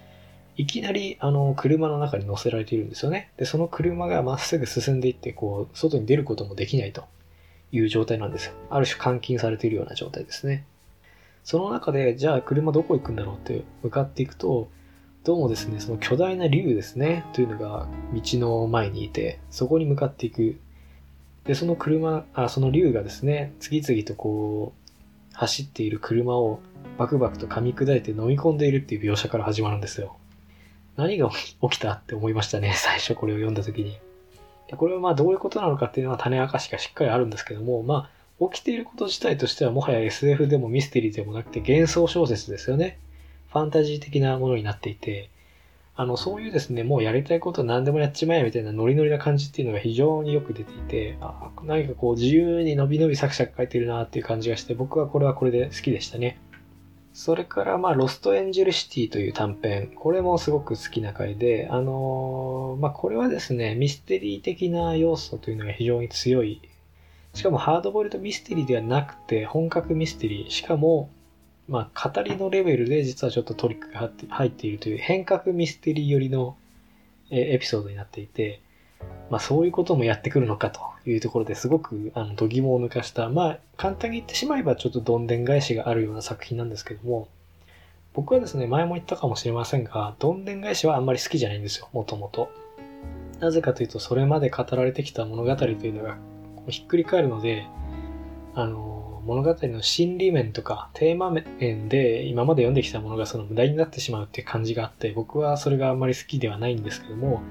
[0.56, 3.30] いきなり、あの、車の中に乗せられているんですよね。
[3.36, 7.04] で、その車がまっすぐ進んでいって、こう、外に出ることもできないと
[7.70, 8.54] いう状態なんですよ。
[8.70, 10.64] ある種監禁されているような状態ですね。
[11.48, 14.68] その中で、じゃあ車どこ行くんだろうって向かっていくと、
[15.24, 20.60] どうもですね、その巨大な竜ですね、というのが道の前にいて、そこに向かっていく。
[21.44, 24.90] で、その車、あ、その竜がですね、次々とこう、
[25.32, 26.60] 走っている車を
[26.98, 30.18] バクバクと噛み砕いて飲み込んでいるっていう描写から始まるんですよ。
[30.96, 33.98] 何が起きたって思いましたね、最初これを読んだ時に。
[34.76, 42.98] これはまあどういうことなのかっていうのは種明かしがしっかりあるんですけども、まあ、起きていること自体としてはもはや SF でもミステリーでもなくて幻想小説ですよね。
[43.50, 45.30] ファンタジー的なものになっていて、
[45.96, 56.38] あの、そういうですね、もうやりたいこと何でもやっちまえみたいなノリノリな感じっていうのが非常によく出ていて、あ何かこう自由に伸び伸びサクサク書いてるなっていう感じがして、僕はこれはこれで好きでしたね。
[57.12, 59.90] それから、まあ、ロストエンジェルシティという短編。
[59.96, 66.60] これもすごく好きな回で、あのー、まあ、これはですね、ミステリー的な要素というのが非常に強い。
[67.38, 70.50] しかもハードボイルドミステリーではなくて、本格ミステリー。
[70.50, 71.08] しかも、
[71.68, 76.56] まあ、語りのレベルで実はちょっとトリックが入っているという変革ミステリー寄りの
[77.30, 78.60] エピソードになっていて、
[79.30, 87.28] まあそういうこともやってくるのかというところですごくあの度肝を抜かした、まあ簡単に言ってしまえばちょっとどんでん返しがあるような作品なんですけども、
[88.14, 92.50] 僕はですね、前も言ったかもしれませんが、どんでん返しはあんまり好きじゃないんですよ、もともと。
[93.38, 96.16] なぜかというと、それまで語られてきた物語というのが
[96.68, 97.66] ひっくり返るので、
[98.54, 107.42] あの、物語の心理面とかテーマ面で今まで読んできたものがその無駄になってしまうっていう感じがあって僕はそれがあんまり好きではないんですけども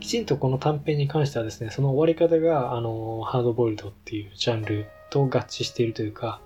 [0.00, 6.40] きちんとこの短編に関してはですねその終わり方があのハードボイルドっていうジャンルと合致しているというか、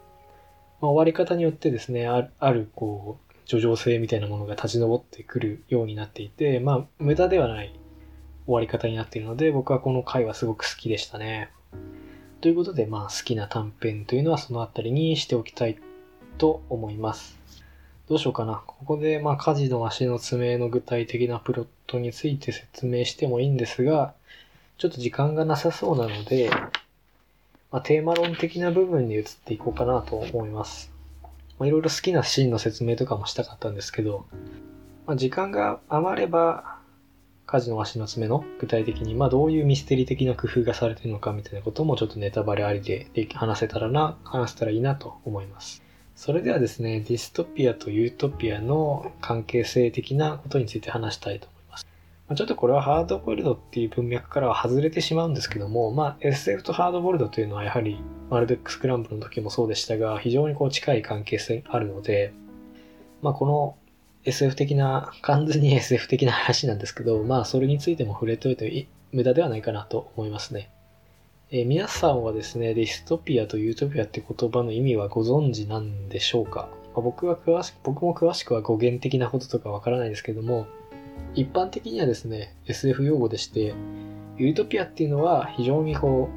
[0.80, 7.78] まあ、終わり方によってですねあるこう叙情性みたいなものが立ち上ってくるようになっていてまあ無駄ではない
[8.46, 11.50] 終わり方になっているので僕はこの回はすごく好きでしたね。
[12.42, 15.78] ということで、まあ、好きな短編というのはそのあたりにしておきたい
[16.38, 17.38] と思います。
[18.08, 18.64] どうしようかな。
[18.66, 24.12] ここで、まあ、家事の足の爪の具体的なプロットについて説明してもいいんですが、
[24.76, 26.50] ちょっと時間がなさそうなので、
[27.70, 30.90] まあ、テーマ論的な部分に移っていこうかなと思います。
[31.60, 34.26] まあ、いろいろ好きなシーンの説明とかもしたかったんですけど、
[35.06, 36.81] まあ、時間が余れば、
[37.52, 45.82] 火事の足の爪の具体的に、まあどういうミステリー的な工夫がされてるのかみたいなこともちょっとネタバレありで話せたらな、話せたらいいなと思います。
[46.16, 51.86] それではですね、ディストピアとユートピアの関係性的なことについて話したいと思います。
[52.26, 62.32] まあ、ちょっとこれはハードボイルドっていう文脈からは外れてしまうんですけども、まあ SF とハードボイルドというのはやはりマルベックスクランブルの時もそうでしたが、非常にこう近い関係性あるので、
[63.20, 63.76] まあこの
[64.24, 70.70] SF 的な、完全に SF 的な話なんですけど、まあそれについても触れておいて無駄ではないかなと思いますね。
[71.50, 80.66] えー、皆さんはですね、ディストピアとユートピアって言葉の意味はご存知なんでしょうか、まあ、僕は詳しく、僕も詳しくは語源的なこととかわからないですけども、
[81.34, 83.74] 一般的にはですね、SF 用語でして、
[84.38, 86.30] ユートピアっていうのは非常にこ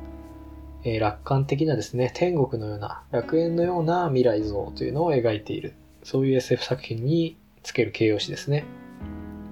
[0.84, 8.64] う、えー、楽観的なですね、天国のような、楽園のような未来像というのを描いている、そういう SF 作品につける形容詞ですね。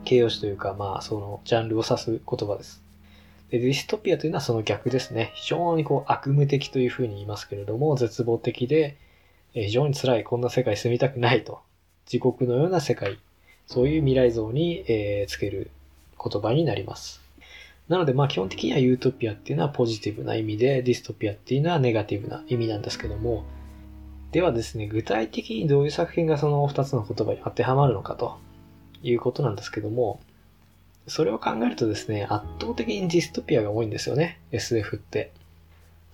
[0.06, 2.84] 形容詞というか、まあ、そのジャンルを指す言葉です。
[3.50, 5.32] で、ディストピアというのはその逆ですね。
[5.36, 8.98] 非常にこう悪夢的というふうに言いますけれども、絶望的で、
[9.54, 11.60] 非常に辛い、こんな世界住みたくないと。
[12.06, 13.18] 地獄のような世界。
[13.66, 15.72] そういう未来像に、えー、つける
[16.24, 17.22] 言葉になります。
[17.88, 23.44] なので、まあ基本的にはユートピアっていうのはポジティブな意味で、ディストピアっていうのはネガティブな意味なんですけども、
[24.34, 28.40] ではですね、具体的にどういう作品がその2つの言葉に当てはまるのかと
[29.04, 30.20] いうことなんですけども、
[31.06, 35.32] それを考えるとですね、圧倒的にディストピアが多いんですよね、SF って。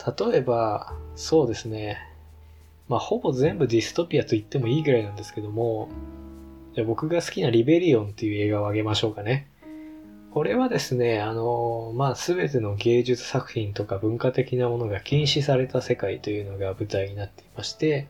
[0.05, 1.97] 例えば、そうですね、
[2.89, 5.87] まあ、ほぼ全部ディストピアと言ってもいいぐらいなんですけども、
[6.75, 9.47] じゃあ僕が好きなリベリオンっていう映画をあげましょうかね。
[10.31, 18.07] これはですね、あの、まあ、すべての芸術作品とか文化的なものが禁止された世界というのが舞台になっていまして、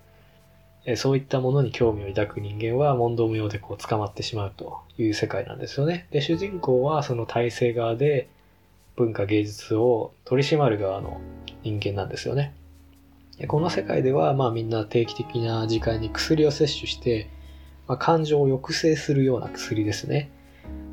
[0.95, 6.07] そういったものに興味を抱く人間は問答無用でこう捕まってしまうという世界なんですよね。
[6.11, 8.28] で、主人公はその体制側で
[8.95, 11.22] 文化芸術を取り締まる側の
[11.63, 12.53] 人間なんですよね。
[13.47, 17.30] この世界では、まみんな定期的な時間に薬を摂取して、
[17.88, 20.30] まあ、感情を抑制するような薬ですね。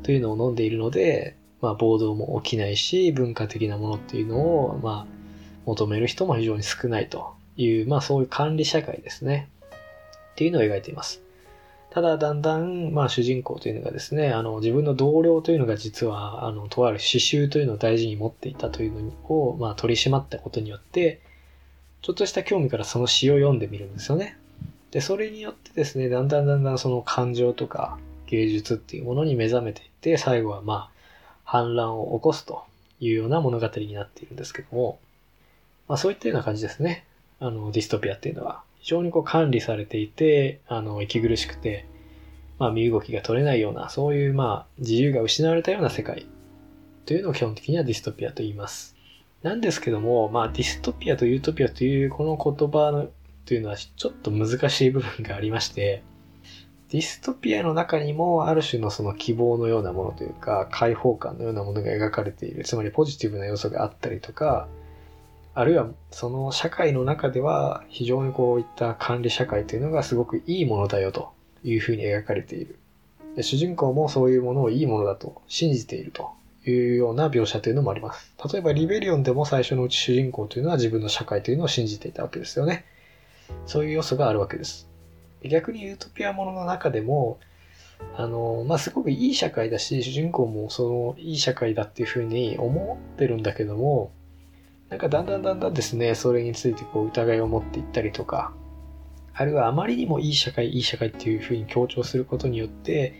[0.03, 5.13] というのを飲んでいるので、まあ暴動も起きないし、文化的なものっていうのを、まあ
[5.65, 9.49] 求める人も非常に少ないという、まあそういう管理社会ですね。
[10.33, 11.21] っていうのを描いています。
[11.89, 21.21] ただ、だんだん、まあ、主人公というのがですね、あの、自分の同僚というのが実は、あの、とある刺繍というのを大事に持っていたというのを、まあ、取り締まったことによって、
[22.03, 24.37] ちょっとした興味からその詩を読んでみるんですよね。
[24.91, 27.97] で、それによってですね、だんだんだんだんその感情とか
[28.27, 30.89] 芸術っていうものに目覚めていって、最後はまあ、
[31.43, 32.63] 反乱を起こすと
[32.99, 34.99] いうような物語になっているんですけども、
[35.87, 37.05] まあそういったような感じですね。
[37.39, 38.61] あの、ディストピアっていうのは。
[38.79, 41.85] 非常にこう管理されていて、あの、息苦しくて、
[42.59, 46.25] まあ身動きが取れないような、そういうまあ自由が失われたような世界
[47.05, 48.95] というのを基本的にはディストピアと言います。
[49.43, 53.09] なんですけども、まあディストピアとユートピアというこの言葉の
[53.45, 56.03] というのはちょっと難しい部分がありまして、
[56.89, 62.63] ディストピアの中にもある種のその希望のようなものというか、解放感のようなものが描かれている。
[62.63, 64.67] つまりポジティブな要素があったりとか、
[65.53, 71.33] あるいはその社会の中では非常にこういった管理社会というのがすごくいいものだよと
[71.63, 72.77] いうふうに描かれている。
[73.35, 76.31] で主人公もそういうものをいいものだと信じていると
[76.65, 78.31] いうような描写というのもあります。
[78.51, 82.85] 例えばリベリオンでも最初のうち主人公というのは自分の社会というのを信じていたわけですよね。
[83.65, 84.86] そういう要素があるわけです。
[85.47, 87.39] 逆にユートピアものの中でも、
[88.15, 94.11] あの、まあ、すごくいい社会だし、主人公もそのいい社会だっていうふうに思ってるんだけども、
[94.89, 98.53] なんかだんだんだんだんですね、それについてこう疑いを持っていったりとか、
[99.33, 103.13] あるいはあまりにもいい社会、いい社会っていうふうに強調することによって、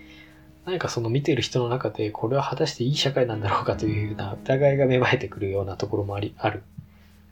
[0.65, 6.63] 何かその見ている人の中でこれは果たしていい社会なんだろうかというような疑いが芽生えてくるようなところもあり、ある。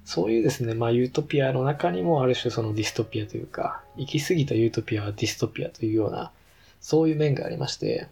[0.05, 6.31] そういうですね、まあユートピアの中にもある種そのディストピアというか、行き過ぎたユートピアはディストピアというような、
[6.79, 8.07] そういう面がありまして、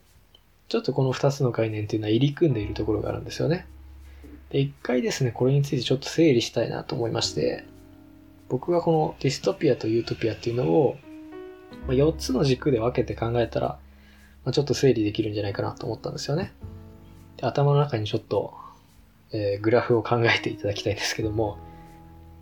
[0.69, 3.67] ちょっとこの二つの概念っていうのは入り組んでいるところがあるんですよね。
[4.49, 7.63] で、一回ですね、これについてちょっと整理したいなと思いまして、
[8.49, 10.97] 僕がこのディストピアとユートピアっていうのを、
[11.87, 13.77] ま4つの軸で分けて考えたら、
[14.45, 16.53] まちょっと整理できるんじゃないかなと思ったんですよね。
[17.37, 18.55] で頭の中にちょっと、
[19.31, 21.57] えー、グラフを考えていただきたいんですけども、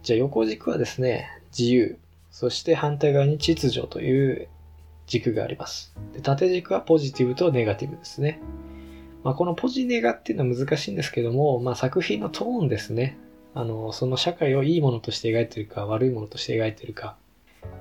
[0.03, 1.97] じゃあ横軸はですね、自由、
[2.31, 4.47] そして反対側に秩序という
[5.05, 5.93] 軸があります。
[6.13, 8.39] で縦軸はポジティブとネガティブですね。
[9.23, 13.17] まあ、このポジネガっていうのは難しいんですけども、まあ、作品のトーンですね。
[13.53, 17.15] あの、その社会をいいものとして描いてるか、悪いものとして描いてるか。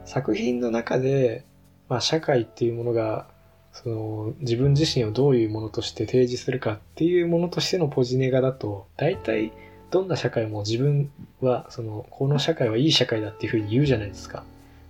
[0.05, 1.45] 作品の中で、
[1.89, 3.29] まあ、社会っていうものが、
[3.73, 9.53] その、自分自身をどういうものとして提示するかっていうものとしてのポジネガだと、大体、
[9.91, 11.11] どんな社会も自分
[11.41, 14.45] は、その、この社会はいい社会だっていうふうに言うじゃないですか。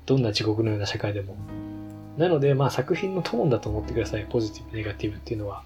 [0.06, 1.36] どんな地獄のような社会でも。
[2.18, 4.26] なので、まあ作品のトーンだと思ってください。
[4.28, 5.62] ポジティブ、ネガティブっていうのは。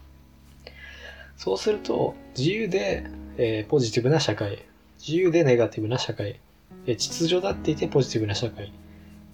[1.36, 3.06] そうすると、自由で、
[3.36, 4.64] えー、ポジティブな社会、
[4.98, 6.40] 自由でネガティブな社会、
[6.86, 8.72] え、秩序だっていてポジティブな社会、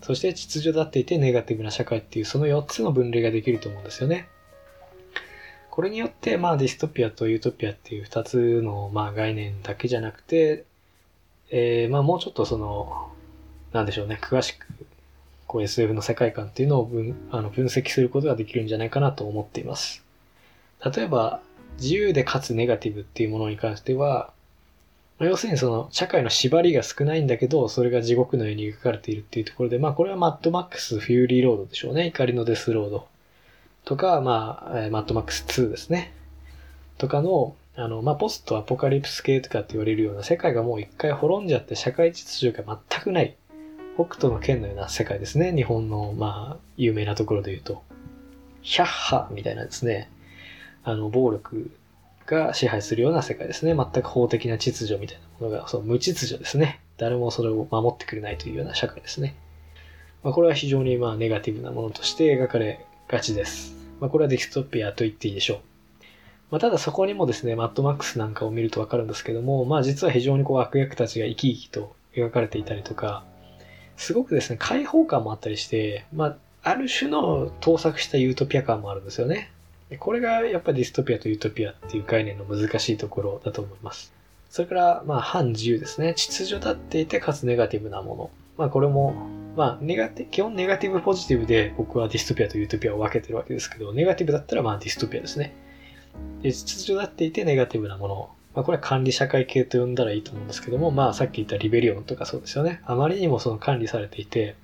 [0.03, 4.29] そして秩序だっていてネガティブな社会っていうその4つの分類ができると思うんですよね。
[5.71, 10.65] これによって、まあディストピアとユートピアっていう2つの、まあ、概念だけじゃなくて、
[11.51, 13.11] えー、まあもうちょっとその、
[13.73, 14.67] なんでしょうね、詳しく、
[15.47, 20.05] こう SF の世界観っていうのを分あの分析することができるんじゃないかなと思っています。
[20.85, 21.41] 例えば、
[21.79, 24.33] 自由でかつネガティブっていうものに関しては、
[25.21, 32.07] 要するにその社会の縛りが少ないんだけど、それが地獄のように描かれているっていうところで、まあこれはマッドマックスフューリーロードでしょうね。
[32.07, 33.07] 怒りのデスロード。
[33.85, 36.13] とか、まあ、マッドマックス2ですね。
[36.99, 43.37] とかの、あの、まあ、ポストアポカリプス系とかって言われるような世界がもう一回滅んじゃって社会秩序が全くない。
[43.97, 45.55] 北斗の剣のような世界ですね。
[45.55, 47.83] 日本の、まあ、有名なところで言うと。
[48.63, 50.11] ヒャッハみたいなですね。
[50.85, 51.71] あの、暴力
[52.27, 53.75] が支配するような世界ですね。
[53.75, 56.81] 全く法的な秩序みたいなものが、そう、無秩序ですね。
[56.97, 59.35] 誰もそれを守ってくれないというような社会ですね。
[60.23, 63.75] まあ、これは非常にまあネガティブなものとして描かれがちです。
[64.01, 65.61] まあ、これはディストピアと言っていいでしょう。
[66.53, 73.25] まあ、ただそこにもですね、マッドマックスなんかを見るとわかるんですけども、まあ実は非常にこう悪役たちが生き生きと描かれていたりとか、
[73.97, 79.51] すごくですね、開放感もあったりして、まあ、ある種の倒錯したユートピア感もあるんですよね。
[79.99, 84.13] これがやっぱディストピアとユートピアっていう概念の難しいところだと思います。
[84.51, 86.15] それから、まあ、反自由ですね。
[86.15, 88.31] 秩序立っていて、かつネガティブなもの。
[88.57, 89.15] まあ、これも、
[89.57, 95.55] まあ、ネガティ、基本ネガティブポジティブで僕はディストピアとユートピアを分けてるわけですけど、ネガティブだったらまあディストピアですね。
[96.43, 98.31] で、秩序立っていてネガティブなもの。
[98.55, 102.81] まあ、これは管理社会系と呼んだらいいと思うんですけども、まあ、さっき言ったリベリオンとかそうですよね。
[102.85, 104.57] あまりにもその管理されていて、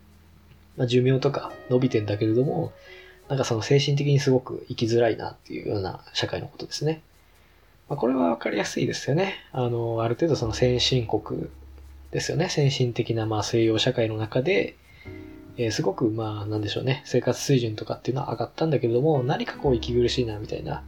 [0.76, 2.72] まあ、寿命とか伸びてんだけれども、
[3.28, 7.03] なんかその精神的にすごく生きづらいなっていうような社会のことですね。
[7.89, 9.34] まあ、これはわかりやすいですよね。
[9.53, 11.49] あの、ある程度その先進国
[12.11, 12.48] ですよね。
[12.48, 14.76] 先進的なまあ西洋社会の中で、
[15.59, 17.02] えー、すごくまあなんでしょうね。
[17.04, 20.82] 生活水準とかっていうのは上がったんだけれども、何かこう息苦しいなみたいな、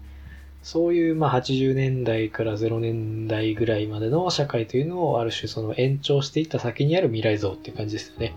[0.62, 8.34] そういうまあ80年代から0年代ぐらいまでの社会というのをある種その延長していった先にある未来像っていう感じですよね。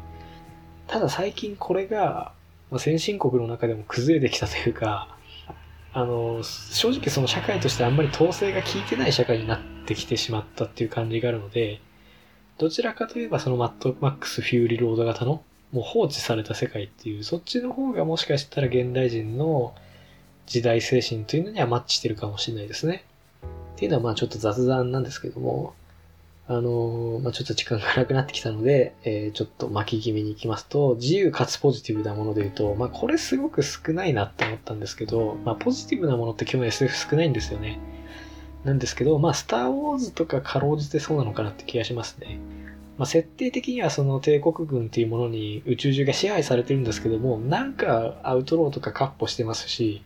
[0.88, 2.34] ただ最近これが、
[2.77, 5.17] 先進国の中でも崩れてきたというか、
[5.93, 11.82] あの、正直その社会としてあんまり統制が効いてない社会になってきてしまったっていう感じがあるので、
[12.62, 15.41] どちらかといえばそのマットマックス・フューリロード型の
[15.72, 19.74] もう放置された世界っていう、そっちの方がもしかしたら現代人の
[20.45, 23.03] 時代精神というのにはマッチしてるかもしれないですね。
[23.76, 25.74] っていうのはまあちょっと雑談なんですけども、
[26.47, 37.80] あのー、まあ、ちょっと時間がなくなってきたので、えー、ちょっと巻き気味に行きますと、自由かつポジティブなもので言うと、まあ、これすごく少ないなって思ったんですけど、まあ、ポジティブなものって基本 SF 少ないんですよね。
[38.64, 42.39] なんですけど、まあ、スター・ウォーズとかかろうじてそうなのかなって気がしますね。
[42.97, 50.03] まあ、設定的にはその帝国軍っていうものに宇宙中が支配されてるんですけども、なんかアウトローとかカッポしてますし、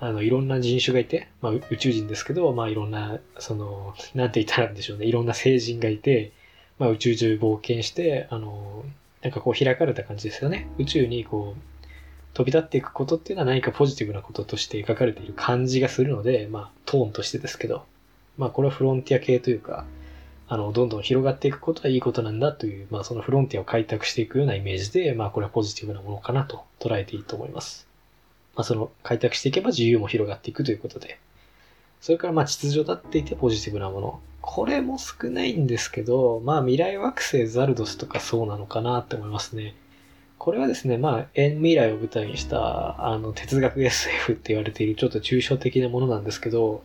[0.00, 5.06] あの、いろんな人種がいて、まあ、宇宙人ですけど、まあ、いろんな、その、なんて言ったらいいんでしょうね。
[5.06, 6.30] いろんな聖人がいて、
[6.78, 8.84] まあ、宇宙中冒険して、あの、
[9.22, 10.68] なんかこう開かれた感じですよね。
[10.78, 11.77] 宇宙にこう、
[12.34, 17.84] 飛び立っていくことっていうのは何かポジティブなこととして描かれている感じがするので、まあ、トーンとしてですけど、
[18.36, 19.84] まあ、これはフロンティア系というか、
[20.48, 27.86] あの、どんどん広がっていくことはいいことなんだという、まあ、そのフロンティアを開拓していくようなイメージで、まあ、これはポジティブなものかなと捉えていいと思います。
[28.54, 31.18] まあ、その開拓していけば自由も広がっていくということで。
[32.00, 34.20] それからまあ秩序立っていてポジティブなもの。
[34.40, 39.74] これも少ないんですけど、まあ未来惑星ザルドスとかそうなのかなって思いますね。
[40.38, 46.82] これはですね、まあ、遠未来を舞台にした、あの、哲学 SF って言われているちょっと抽象的なものなんですけど、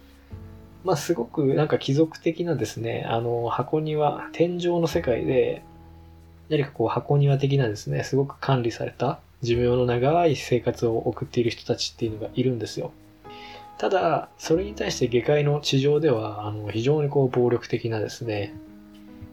[0.84, 5.64] まあ、すごくなんか貴族的なですね、あの、箱庭、天井の世界で、
[6.50, 12.92] 何かこう箱庭的なですね、すごく管理された、寿命の長い生活を送っている人たちっていうのがいるんですよ。
[13.78, 18.54] ただ、それに対して下界の地上では、あの、非常にこう暴力的なですね、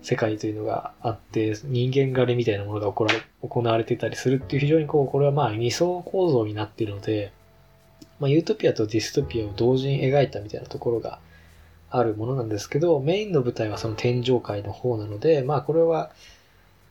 [0.02, 7.32] 世界というのがあって、人間狩りみたいなものが行われてたりするっていう非常にこう、これはまあ二層構造になっているので、
[8.18, 11.18] まあ、ユートピアとディストピアを同時に描いたみたいなところが
[11.90, 16.10] あるものなんですけど、メインの舞台はその天上界の方なので、まあこれは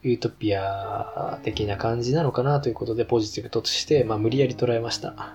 [0.01, 5.33] ユートピア的な感じなのかなということでポジティブとして、まあ、無理やり捉えました。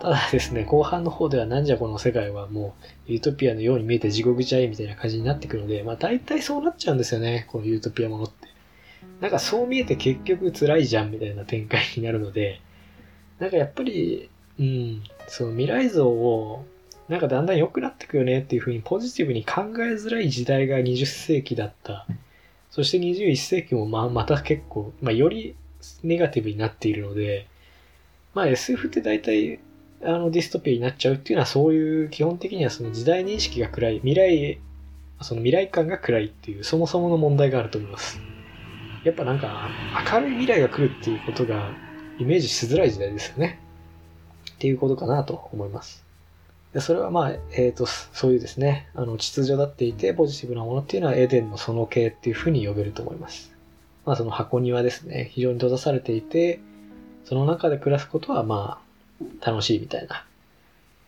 [0.00, 2.74] ただですね、後半の方ではなんじゃこの世界はも
[3.08, 8.48] うユートピアのように見えて地獄じゃいみたいな感じになってくるので、まあ大体そうなっちゃうんですよね、このユートピアものって。
[9.20, 12.60] なんかそう見えて結局辛いじゃんみたいな展開になるので、
[13.38, 14.28] なんかやっぱり、
[14.58, 16.66] うん、その未来像を
[17.08, 22.06] なんかだんだん良くなってくよねっていうふうにポジティブに考えづらい時代が20世紀だった
[22.70, 25.54] そして21世紀もまあまた結構、まあ、より
[26.02, 27.46] ネガティブになっているので、
[28.34, 29.60] まあ SF って大体
[30.02, 34.60] あのディストピアになっちゃうっていうのはそういう基本的にはその時代認識が暗い、未来、
[35.22, 38.20] その未来感が暗いっていうそもそもの問題があると思います。
[39.04, 39.68] やっぱなんか
[40.12, 41.70] 明るい未来が来るっていうことが
[42.18, 43.60] イメージしづらい時代ですよね。
[44.52, 46.04] っていうことかなと思います。
[46.72, 53.54] でそれはまあ、えっ、ー、と、そういうですね、あの、秩序だっていて、ポジティブなものっていうのはエデンのその系っていうふうに呼べると思います。
[54.04, 56.60] まあ、その箱庭ですね、非常に閉ざされていて、
[57.24, 58.85] その中で暮らすことはまあ、
[59.44, 60.24] 楽しいみたいな。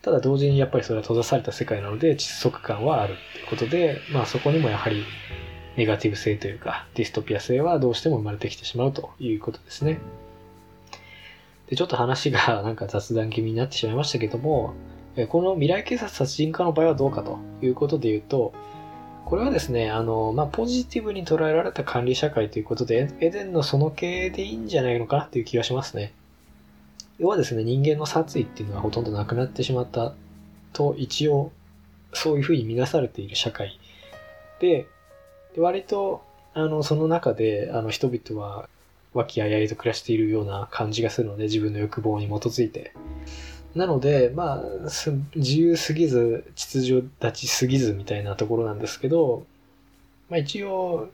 [0.01, 5.03] ただ同時にやっぱりそれは閉ざされた世界なので、窒息感はあるっていうことで、まあそこにもやはり
[5.75, 9.99] ネガティブ性というか、ディストピア性はどうしても生まれてきてしまうということですね。
[11.67, 14.73] で、ちょっと話が なんか雑談気味になってしまいましたけども、
[15.27, 18.53] この未来警察殺人課の場合はどうかということで言うと、
[19.25, 26.13] これはですね、あの、まあ、ポジティブに捉えられた管理社会ということで、エデンのその系でいいんじゃないのかなっていう気がしますね。
[27.19, 30.13] 要はですね、人間の殺意っていうのはほとんどなくなってしまった
[30.73, 31.51] と、一応、
[32.13, 33.79] そういうふうに見なされている社会
[34.59, 34.87] で、
[35.53, 38.69] で割と、あの、その中で、あの、人々は、
[39.13, 42.93] 和気あいあいと暮らしているような感じがするので、自分の欲望に基づいて。
[43.75, 44.63] なので、まあ、
[45.35, 49.45] 自由すぎず、秩序立ちすぎずみたいなところなんですけど、
[50.29, 51.09] まあ一応、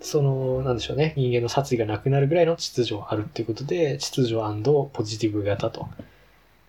[0.00, 4.36] その、なんでしょうね、人間の殺意がなくなるぐらいの秩序があるっていうことで、秩序
[4.92, 5.88] ポジティブ型と、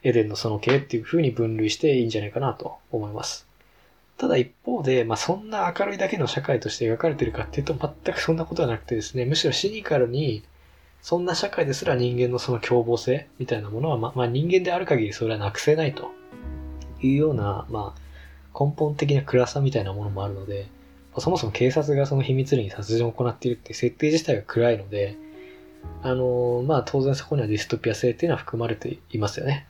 [0.03, 3.47] エデンのその系っていう風に分類していいんじゃないかなと思います。
[4.17, 10.43] ただ一方で、まあそんな明るいだけの社会として描かれてるかっていうと全くそんなことはなくてですね、むしろシニカルに、
[11.01, 16.11] そんな社会ですら人間のその凶暴性みたいなものは、ま、まあ、人間である限りそれはなくせないと
[17.01, 20.65] いうような、まあ、根本的な暗さみたいなものもあるので、
[21.19, 25.17] そもそも警察がその秘密裏に殺人を行っているって設定自体が暗いので、
[26.01, 29.67] あのまあ当然そこにはディストピア性っていうのは含まれていますよね。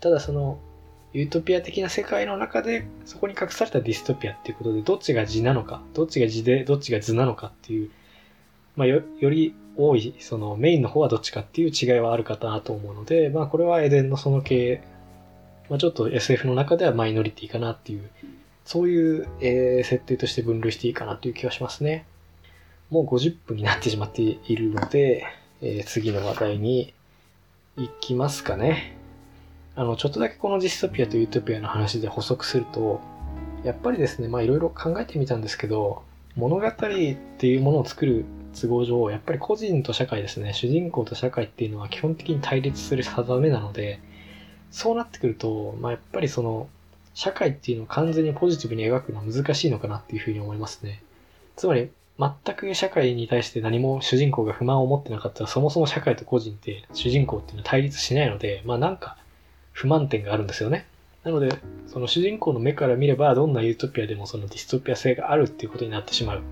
[0.00, 0.58] ただその、
[1.14, 7.90] ユートピア的な世界の中で、そこに隠されたディストピアっていうことで、どっちが字なのか、どっちが字で、どっちが図なのかっていう、
[8.76, 14.82] まあよ、より多い、そのメインの方はどっちかっていう違いはあるかなと思うので、まあこれはエデンのその系、
[15.70, 18.10] まあちょっと SF の中ではマイノリティかなっていう、
[18.64, 22.06] そういう、えー、設定として分類していいかなという気がしますね。
[22.90, 25.26] もう50分になってしまっているので、
[25.60, 26.94] えー、次の話題に
[27.76, 28.96] 行きますかね。
[29.76, 33.00] あの、ちょっとだけこのディストピアとユートピアの話で補足すると、
[33.64, 36.02] やっぱりですね、まあいろいろ考えてみたんですけど、
[36.36, 38.24] 物語っていうものを作る
[38.60, 44.00] 都合上、やっぱり個人と社会ですね、主人公と社会っていうのは基本的に対立する定めなので、
[44.70, 46.68] そうなってくると、まあ、やっぱりその、
[47.14, 51.02] 社会っていうのを完全にポジティブに描くのは難しいのかなっていうふうに思いますね。
[51.56, 59.16] つまり、全く社会に対して何も主人公が不満を持ってなかったら、そもそも社会と個人って主人公っていうのは対立しないので、まあなんか
[59.72, 60.86] 不満点があるんですよね。
[61.24, 61.56] なので、
[61.86, 66.42] その主人公の目から見れば、どんなユートピアでもそのディストピア性があるっていうことになってしまう。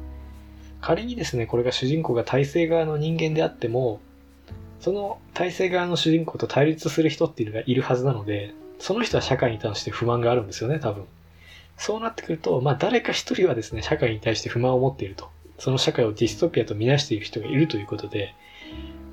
[0.81, 4.01] 仮にですね、これが主人公が体制側の人間であっても、
[4.81, 11.05] その体制側の主人公と対立する人っていうのがいるはずなので、その人は社会に対して不満があるんですよね、多分。
[11.79, 15.31] そうなってくると、まあ誰か一人はですね、社会に対して不満を持っていると。
[15.57, 18.35] その社会をディストピアとみなしている人がいるということで、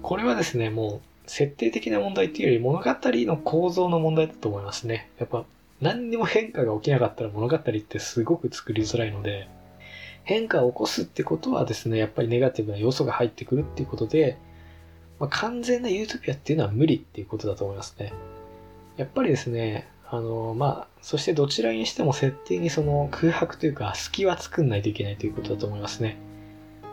[0.02, 5.08] これはですね、もう設定的な問題っていうより物語の構造の問題だと思いますね。
[5.20, 5.46] やっぱ
[5.82, 9.50] 何にも変化が起きなかったら物語ってすごく作りづらいので、
[10.24, 14.40] 変化を起こすってことはですね、やっぱりネガティブな要素が入ってくるっていうことで、
[15.20, 18.14] まあ、完全なユートピアっていうのは無理っていうことだと思いますね。
[19.00, 26.18] やっぱりですね、あの、まあ、そしてどちらにしても設定にその空白というか隙は作んないといけないということだと思いますね。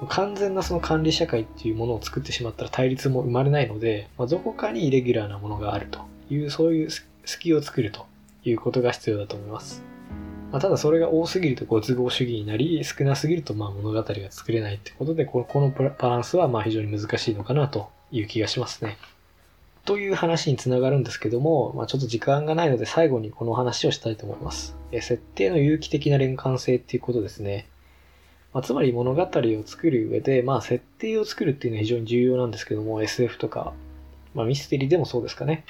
[0.08, 5.98] 完全なその管理社会っていうものを作ってしまったら対立も生まれないので、まあ、どこかにイレギュラーなものがあると
[6.30, 6.90] いう、そういう
[7.24, 8.06] 隙を作ると
[8.44, 9.82] いうことが必要だと思います。
[10.52, 18.96] まあ、ただそれが多すぎるとご都合主義になり、少なすぎるとまあ物語が作れないってことで、このバランスはまあ非常に難しいのかなという気がしますね。
[19.86, 24.76] という話につながるんですけども、まあ、ちょっと時間がないので最後にこの話をしたいと思います。
[24.92, 27.68] え設定の有機的な連関性っていうことですね。
[28.52, 33.72] まあ、つまり物語を作る上で、まあ、設定を作るっていうのは非常に重要なんですけども、SF とか、
[34.34, 35.64] まあ、ミステリーでもそうですかね。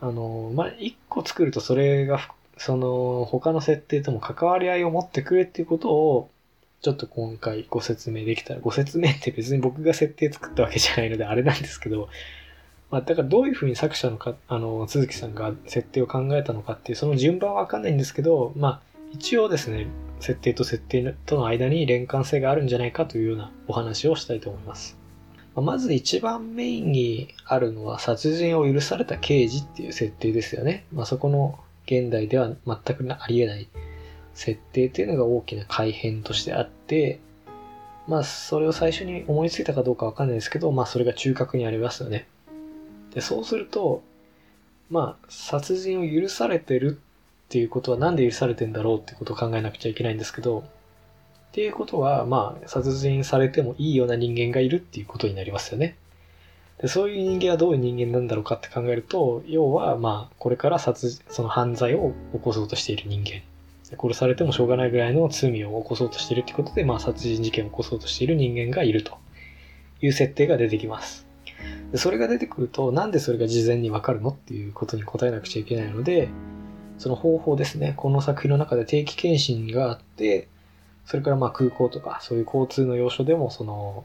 [0.00, 2.20] あの、まあ、一個作るとそれが
[2.56, 6.30] その他の設定とも関わり合いを持ってくれっていうことを
[6.80, 12.08] ちょっと今回ご説明できたら、ご説明って別に僕が設定作ったわけじゃないのであれなんですけど、
[12.90, 18.80] まあ、だからどういうふうに作者のか、あの、鈴木さんが設定を考えたのかっていう、その順番はわかんないんですけど、まあ、
[19.12, 19.88] 一応ですね、
[20.20, 24.96] 設定と設定との間に連関性があるんじゃないかというようなお話をしたいと思います。
[25.54, 30.84] まず一番メインにあるのは殺人を許された刑事っていう設定ですよね。
[30.92, 33.68] まあ、そこの現代では全くありえない
[34.34, 37.20] 設定っていうのが大きな改変としてあって、
[38.06, 42.26] まあそれを最初に思いついたかどうかわかんないですけど、まあそれが中核にありますよね。
[43.16, 44.02] で、そうすると、
[44.90, 47.00] まあ殺人を許されてる
[47.46, 50.62] っていうことはなんで許されてんだろうってことを考えなくちゃいけないんですけど、っ
[51.52, 55.96] ていうことは、まあ殺人されてもいいような人間がいるっていうことになりますよね。
[56.78, 63.40] でそういう人間はどういう人間なんだろうかって考えると、要は、まあ、これから殺、その犯罪を起こそうとしている人間。
[63.98, 69.16] 殺されてもしょうがないぐらいの罪を起こそうとしているってことで、まあ、殺人事件を起こそうとしている人間がいると
[70.02, 71.25] いう設定が出てきます。
[71.92, 76.28] でそれが出てくると、なんでそれが事前にわかるのっていうことに答えなくちゃいけないので、
[76.98, 77.94] その方法ですね。
[77.96, 80.48] この作品の中で定期検診があって、
[81.04, 84.04] それからまあ空港とか、そういう交通の要所でも、その、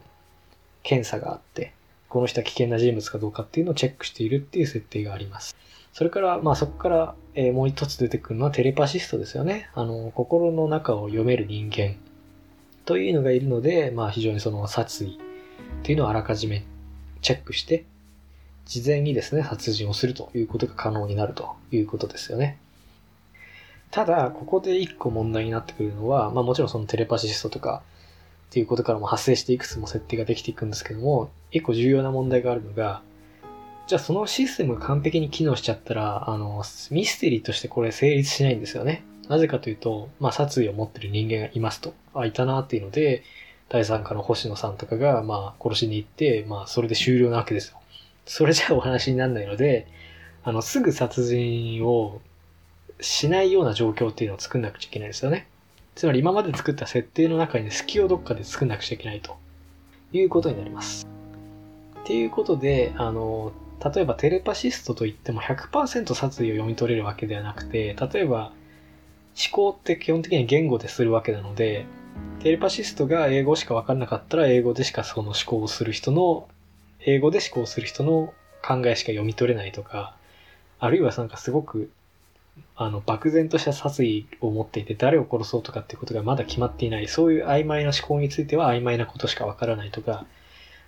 [0.82, 1.72] 検査があって、
[2.08, 5.56] この人は危険な人物かどうかっていうのをチェックしているっていう設定があります。
[5.92, 9.70] それから、まあそこから、え、もう一つ出てくるのはテレパシストですよね。
[9.74, 11.96] あの、心の中を読める人間
[12.84, 15.18] というのがいるので、まあ非常にその殺意
[15.80, 16.64] っていうのをあらかじめ
[17.22, 17.84] チェックして、
[18.66, 22.58] 事前にですね、殺人をするということが可能になるということですよね。
[23.90, 27.82] ただ、ここで一個問題になってくるのは、まあもちろんそのテレパシストとか
[28.50, 33.02] っていうことからも発生していくつも設定ができていくんですけども、一個重要な問題があるのが、
[33.86, 39.04] じゃあそのシステムが完璧に機能しちゃったら、あの、ミステリーとしてこれ成立しないんですよね。
[39.28, 41.92] なぜかというと、まあ殺意を持ってる人間がいますと。
[42.14, 43.22] あ、いたなっていうので、
[43.72, 47.80] 第三課の星野さんとかが、まあ殺しに行って、まあそれで終了なわけですよ。
[48.26, 49.86] それじゃお話にならないので、
[50.44, 52.20] あの、すぐ殺人を
[53.00, 55.48] しないような状況っていうのを作んなくちゃいけないですよね。
[55.94, 59.38] つまり今まで作った設定の中に隙をどっかで作んなくちゃいけないと
[60.12, 61.06] いうことになります。
[62.02, 63.52] っていうことで、あの、
[63.82, 68.52] 例えばテレパシストといっても100%殺意を読み取れるわけではなくて、例えば
[69.34, 71.86] 思考って基本的に言語でするわけなので、
[72.40, 76.48] テレパシストが英語しか分からなかったら英語でしかその思考をする人の、
[77.00, 78.32] 英語で思考する人の
[78.62, 80.16] 考えしか読み取れないとか、
[80.80, 81.90] あるいはなんかすごく、
[82.76, 90.26] あの、漠然とした殺意を持っていて誰を殺そうとかっていうことがまだ決まっていない、そういう曖昧な思考については曖昧なことしか分からないとか、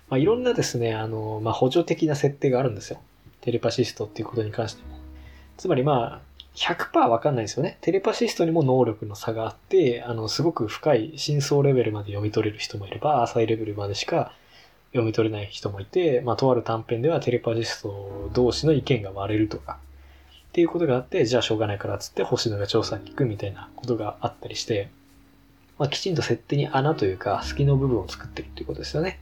[0.09, 2.99] まあ、いろんなですね、あの、まあ、補助的な設定があるんですよ。
[3.41, 4.97] テレパシストっていうことに関しても。
[5.57, 6.21] つまりまあ、
[6.55, 7.77] 100%わかんないですよね。
[7.81, 14.31] テレパシストにも能力の差があって、あの、すごく深い真相レベルまで読み取れる人もいれば、浅いレベルまでしか
[14.91, 19.77] 読み取れない人もいて、まあ、とある短編ではテレパシスト同士の意見が割れるとか、
[20.49, 24.89] っていうことがあって、じゃあしょうがないからっつって星野が調査に行くみたいなことがあったりして、
[25.77, 29.19] まあ、きちんと設定に穴というか、隙の部分を作ってるっていうことですよね。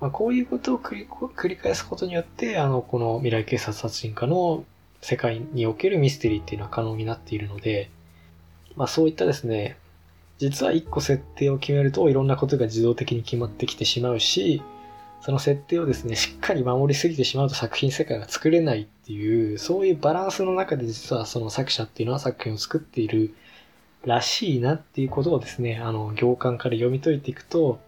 [0.00, 4.64] まあ、こういうことを繰り返すことによって、あの、この未来警察殺人課の
[5.00, 7.90] 世界におけるミステリーっていうのは可能になっているので、
[8.76, 9.76] まあそういったですね、
[10.38, 14.62] 実は一個設定を決めるといろんなことが自動的に決まってきてしまうし、
[15.20, 23.34] その設定をですね、しっかり守りすぎてしまうと作品世界が作れないっていう、そういうバランスの中で実はその作者っていうのは作品を作っている
[24.04, 27.80] らしいなっていうことをですね、あの、行間から読み解いていくと、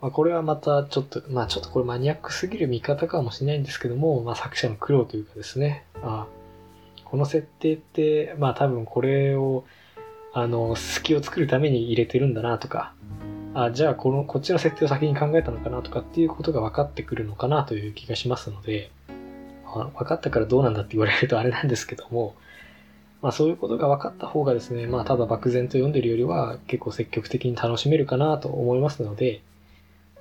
[0.00, 6.26] まあ、これはまたちょっと、まあちょっとこれマニアックすぎる見方かもしれないんですけども、まあ作者の苦労というかですね、あ
[7.14, 9.64] この設定って、まあ多分これを、
[10.32, 12.92] あの、隙を作るために入れてるんだなとか、
[13.54, 18.90] あじゃあこの、こっちの設定を先に考えたのかなとかっていうことが分かってくるのかなという気がしますので、
[19.64, 22.34] まあ、分かったからどうなんだって言われるとあれなんですけども、
[23.22, 29.40] まあそういうことが分かった方がですね、まあただ漠然と読んでるよりは結構積極的に楽しめるかなと思いますので、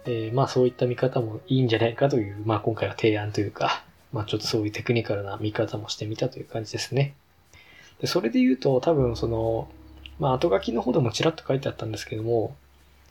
[0.06, 3.84] えー、まあそういった見方もいいんじゃないかという、まあ今回は提案というか、
[4.14, 7.16] まあちょっとそういうテクニカルな見方もしてみたという感じですね。
[8.00, 9.68] でそれで言うと多分その、
[10.20, 12.56] まあ後書きの方でもちらっと書いてあったんですけども、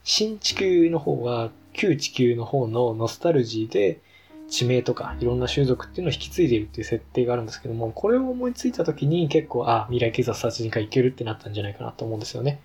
[0.05, 4.00] 新地球の方は旧地球の方のノスタルジーで
[4.48, 12.61] 地名とかいろんな種族っていうのを引き継いでいるっていう設定があるんですけども、これを思いついた時に結構、あ、未来警察殺人課いけるってなったんじゃないかなと思うんですよね。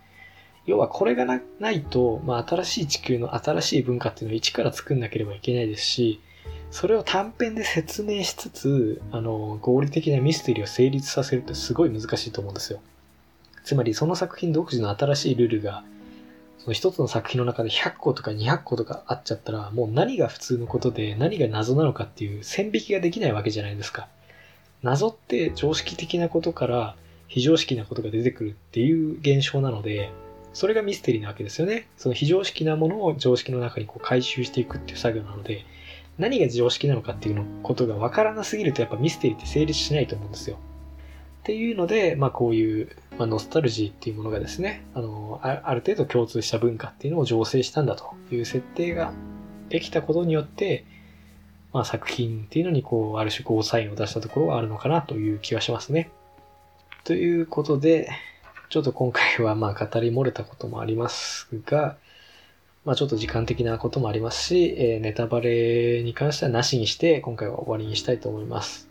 [0.65, 1.39] 要はこれがな
[1.71, 6.19] いと、まあ、新しい地球の新しい文化っていうのを一から作んなければいけないですし、
[6.70, 12.80] それを短編で説明しつつ、あの、合理的なミステリーを成立させるってすごい難しいと思うんですよ。
[13.63, 15.84] つまりその作品独自の新しいルールが、
[16.59, 24.07] その一つの作品の中で100個とか200個とかあっちゃったら、もう何が普通のことで何が謎なのかっていう線引きができないわけじゃないですか。
[24.84, 26.95] 謎って常識的なことから
[27.28, 30.11] 非常識なことが出てくるっていう現象なので、
[30.53, 31.88] それがミステリーなわけですよね。
[31.97, 35.65] その非常識なものを常識の中にこう回収していくっていう作業なので、
[36.18, 40.57] 何が常識なのかっていうのことがわからなすぎるとやっぱミステリーって成立しないと思うんですよ。
[40.57, 40.59] っ
[41.43, 49.13] ていうので、まあこういう、まあ、ノスタルジーっていうものがですね、あの、ある程度共通した文化っていうのを醸成したんだという設定が
[49.70, 50.86] できたことによって、
[51.72, 56.09] まあ作品っていうのにこう、ある種ゴーサインを出したところはあるのかなという気がしますね。
[57.05, 58.09] ということで、
[58.70, 61.95] ちょっと今回はまあ語り漏れたこともありますが、
[62.88, 68.88] まあちょっと時間的なこともありますし、えー、ネタバレに関してはなしにして今回は終わりにしたいと思います。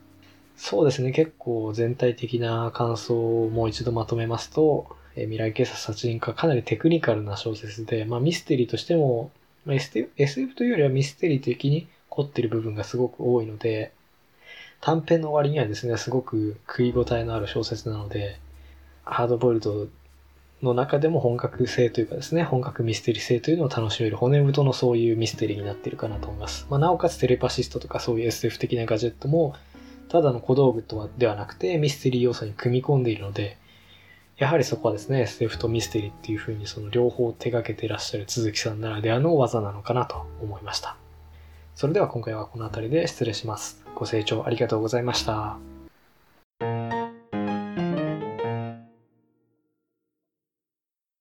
[0.59, 9.30] そうですね、結構全体的な感想をもう一度まとめますと、えー、未来警察殺人課かなりテクニカルな小説で、まあミステリーとしても、
[9.64, 13.92] まあ、SF というよりはミステリー的に凝ってる部分がすごく多いので、
[14.82, 18.38] 短編の終わりにはですね、すごく食い応えのある小説なので、
[19.07, 19.88] ハードボイルド
[20.67, 26.67] の中でも本格性というかですね、本格ミステリー性というのを楽しめる骨太のそういうミステリーになっているかなと思います。
[26.69, 29.55] まあ、なおかつテレパシストとかそういう SF 的なガジェットも、
[30.09, 33.57] ただの小道具とはではなくてミステリー要素に組み込んでいるので、
[34.39, 40.97] やはりそこはですね、SF とミステリーっていう風にその両方手掛けていらっしゃる鈴木さんならではの技なのかなと思いました。
[41.75, 43.83] それでは今回はこの辺りで失礼します。
[43.95, 45.59] ご清聴ありがとうございました。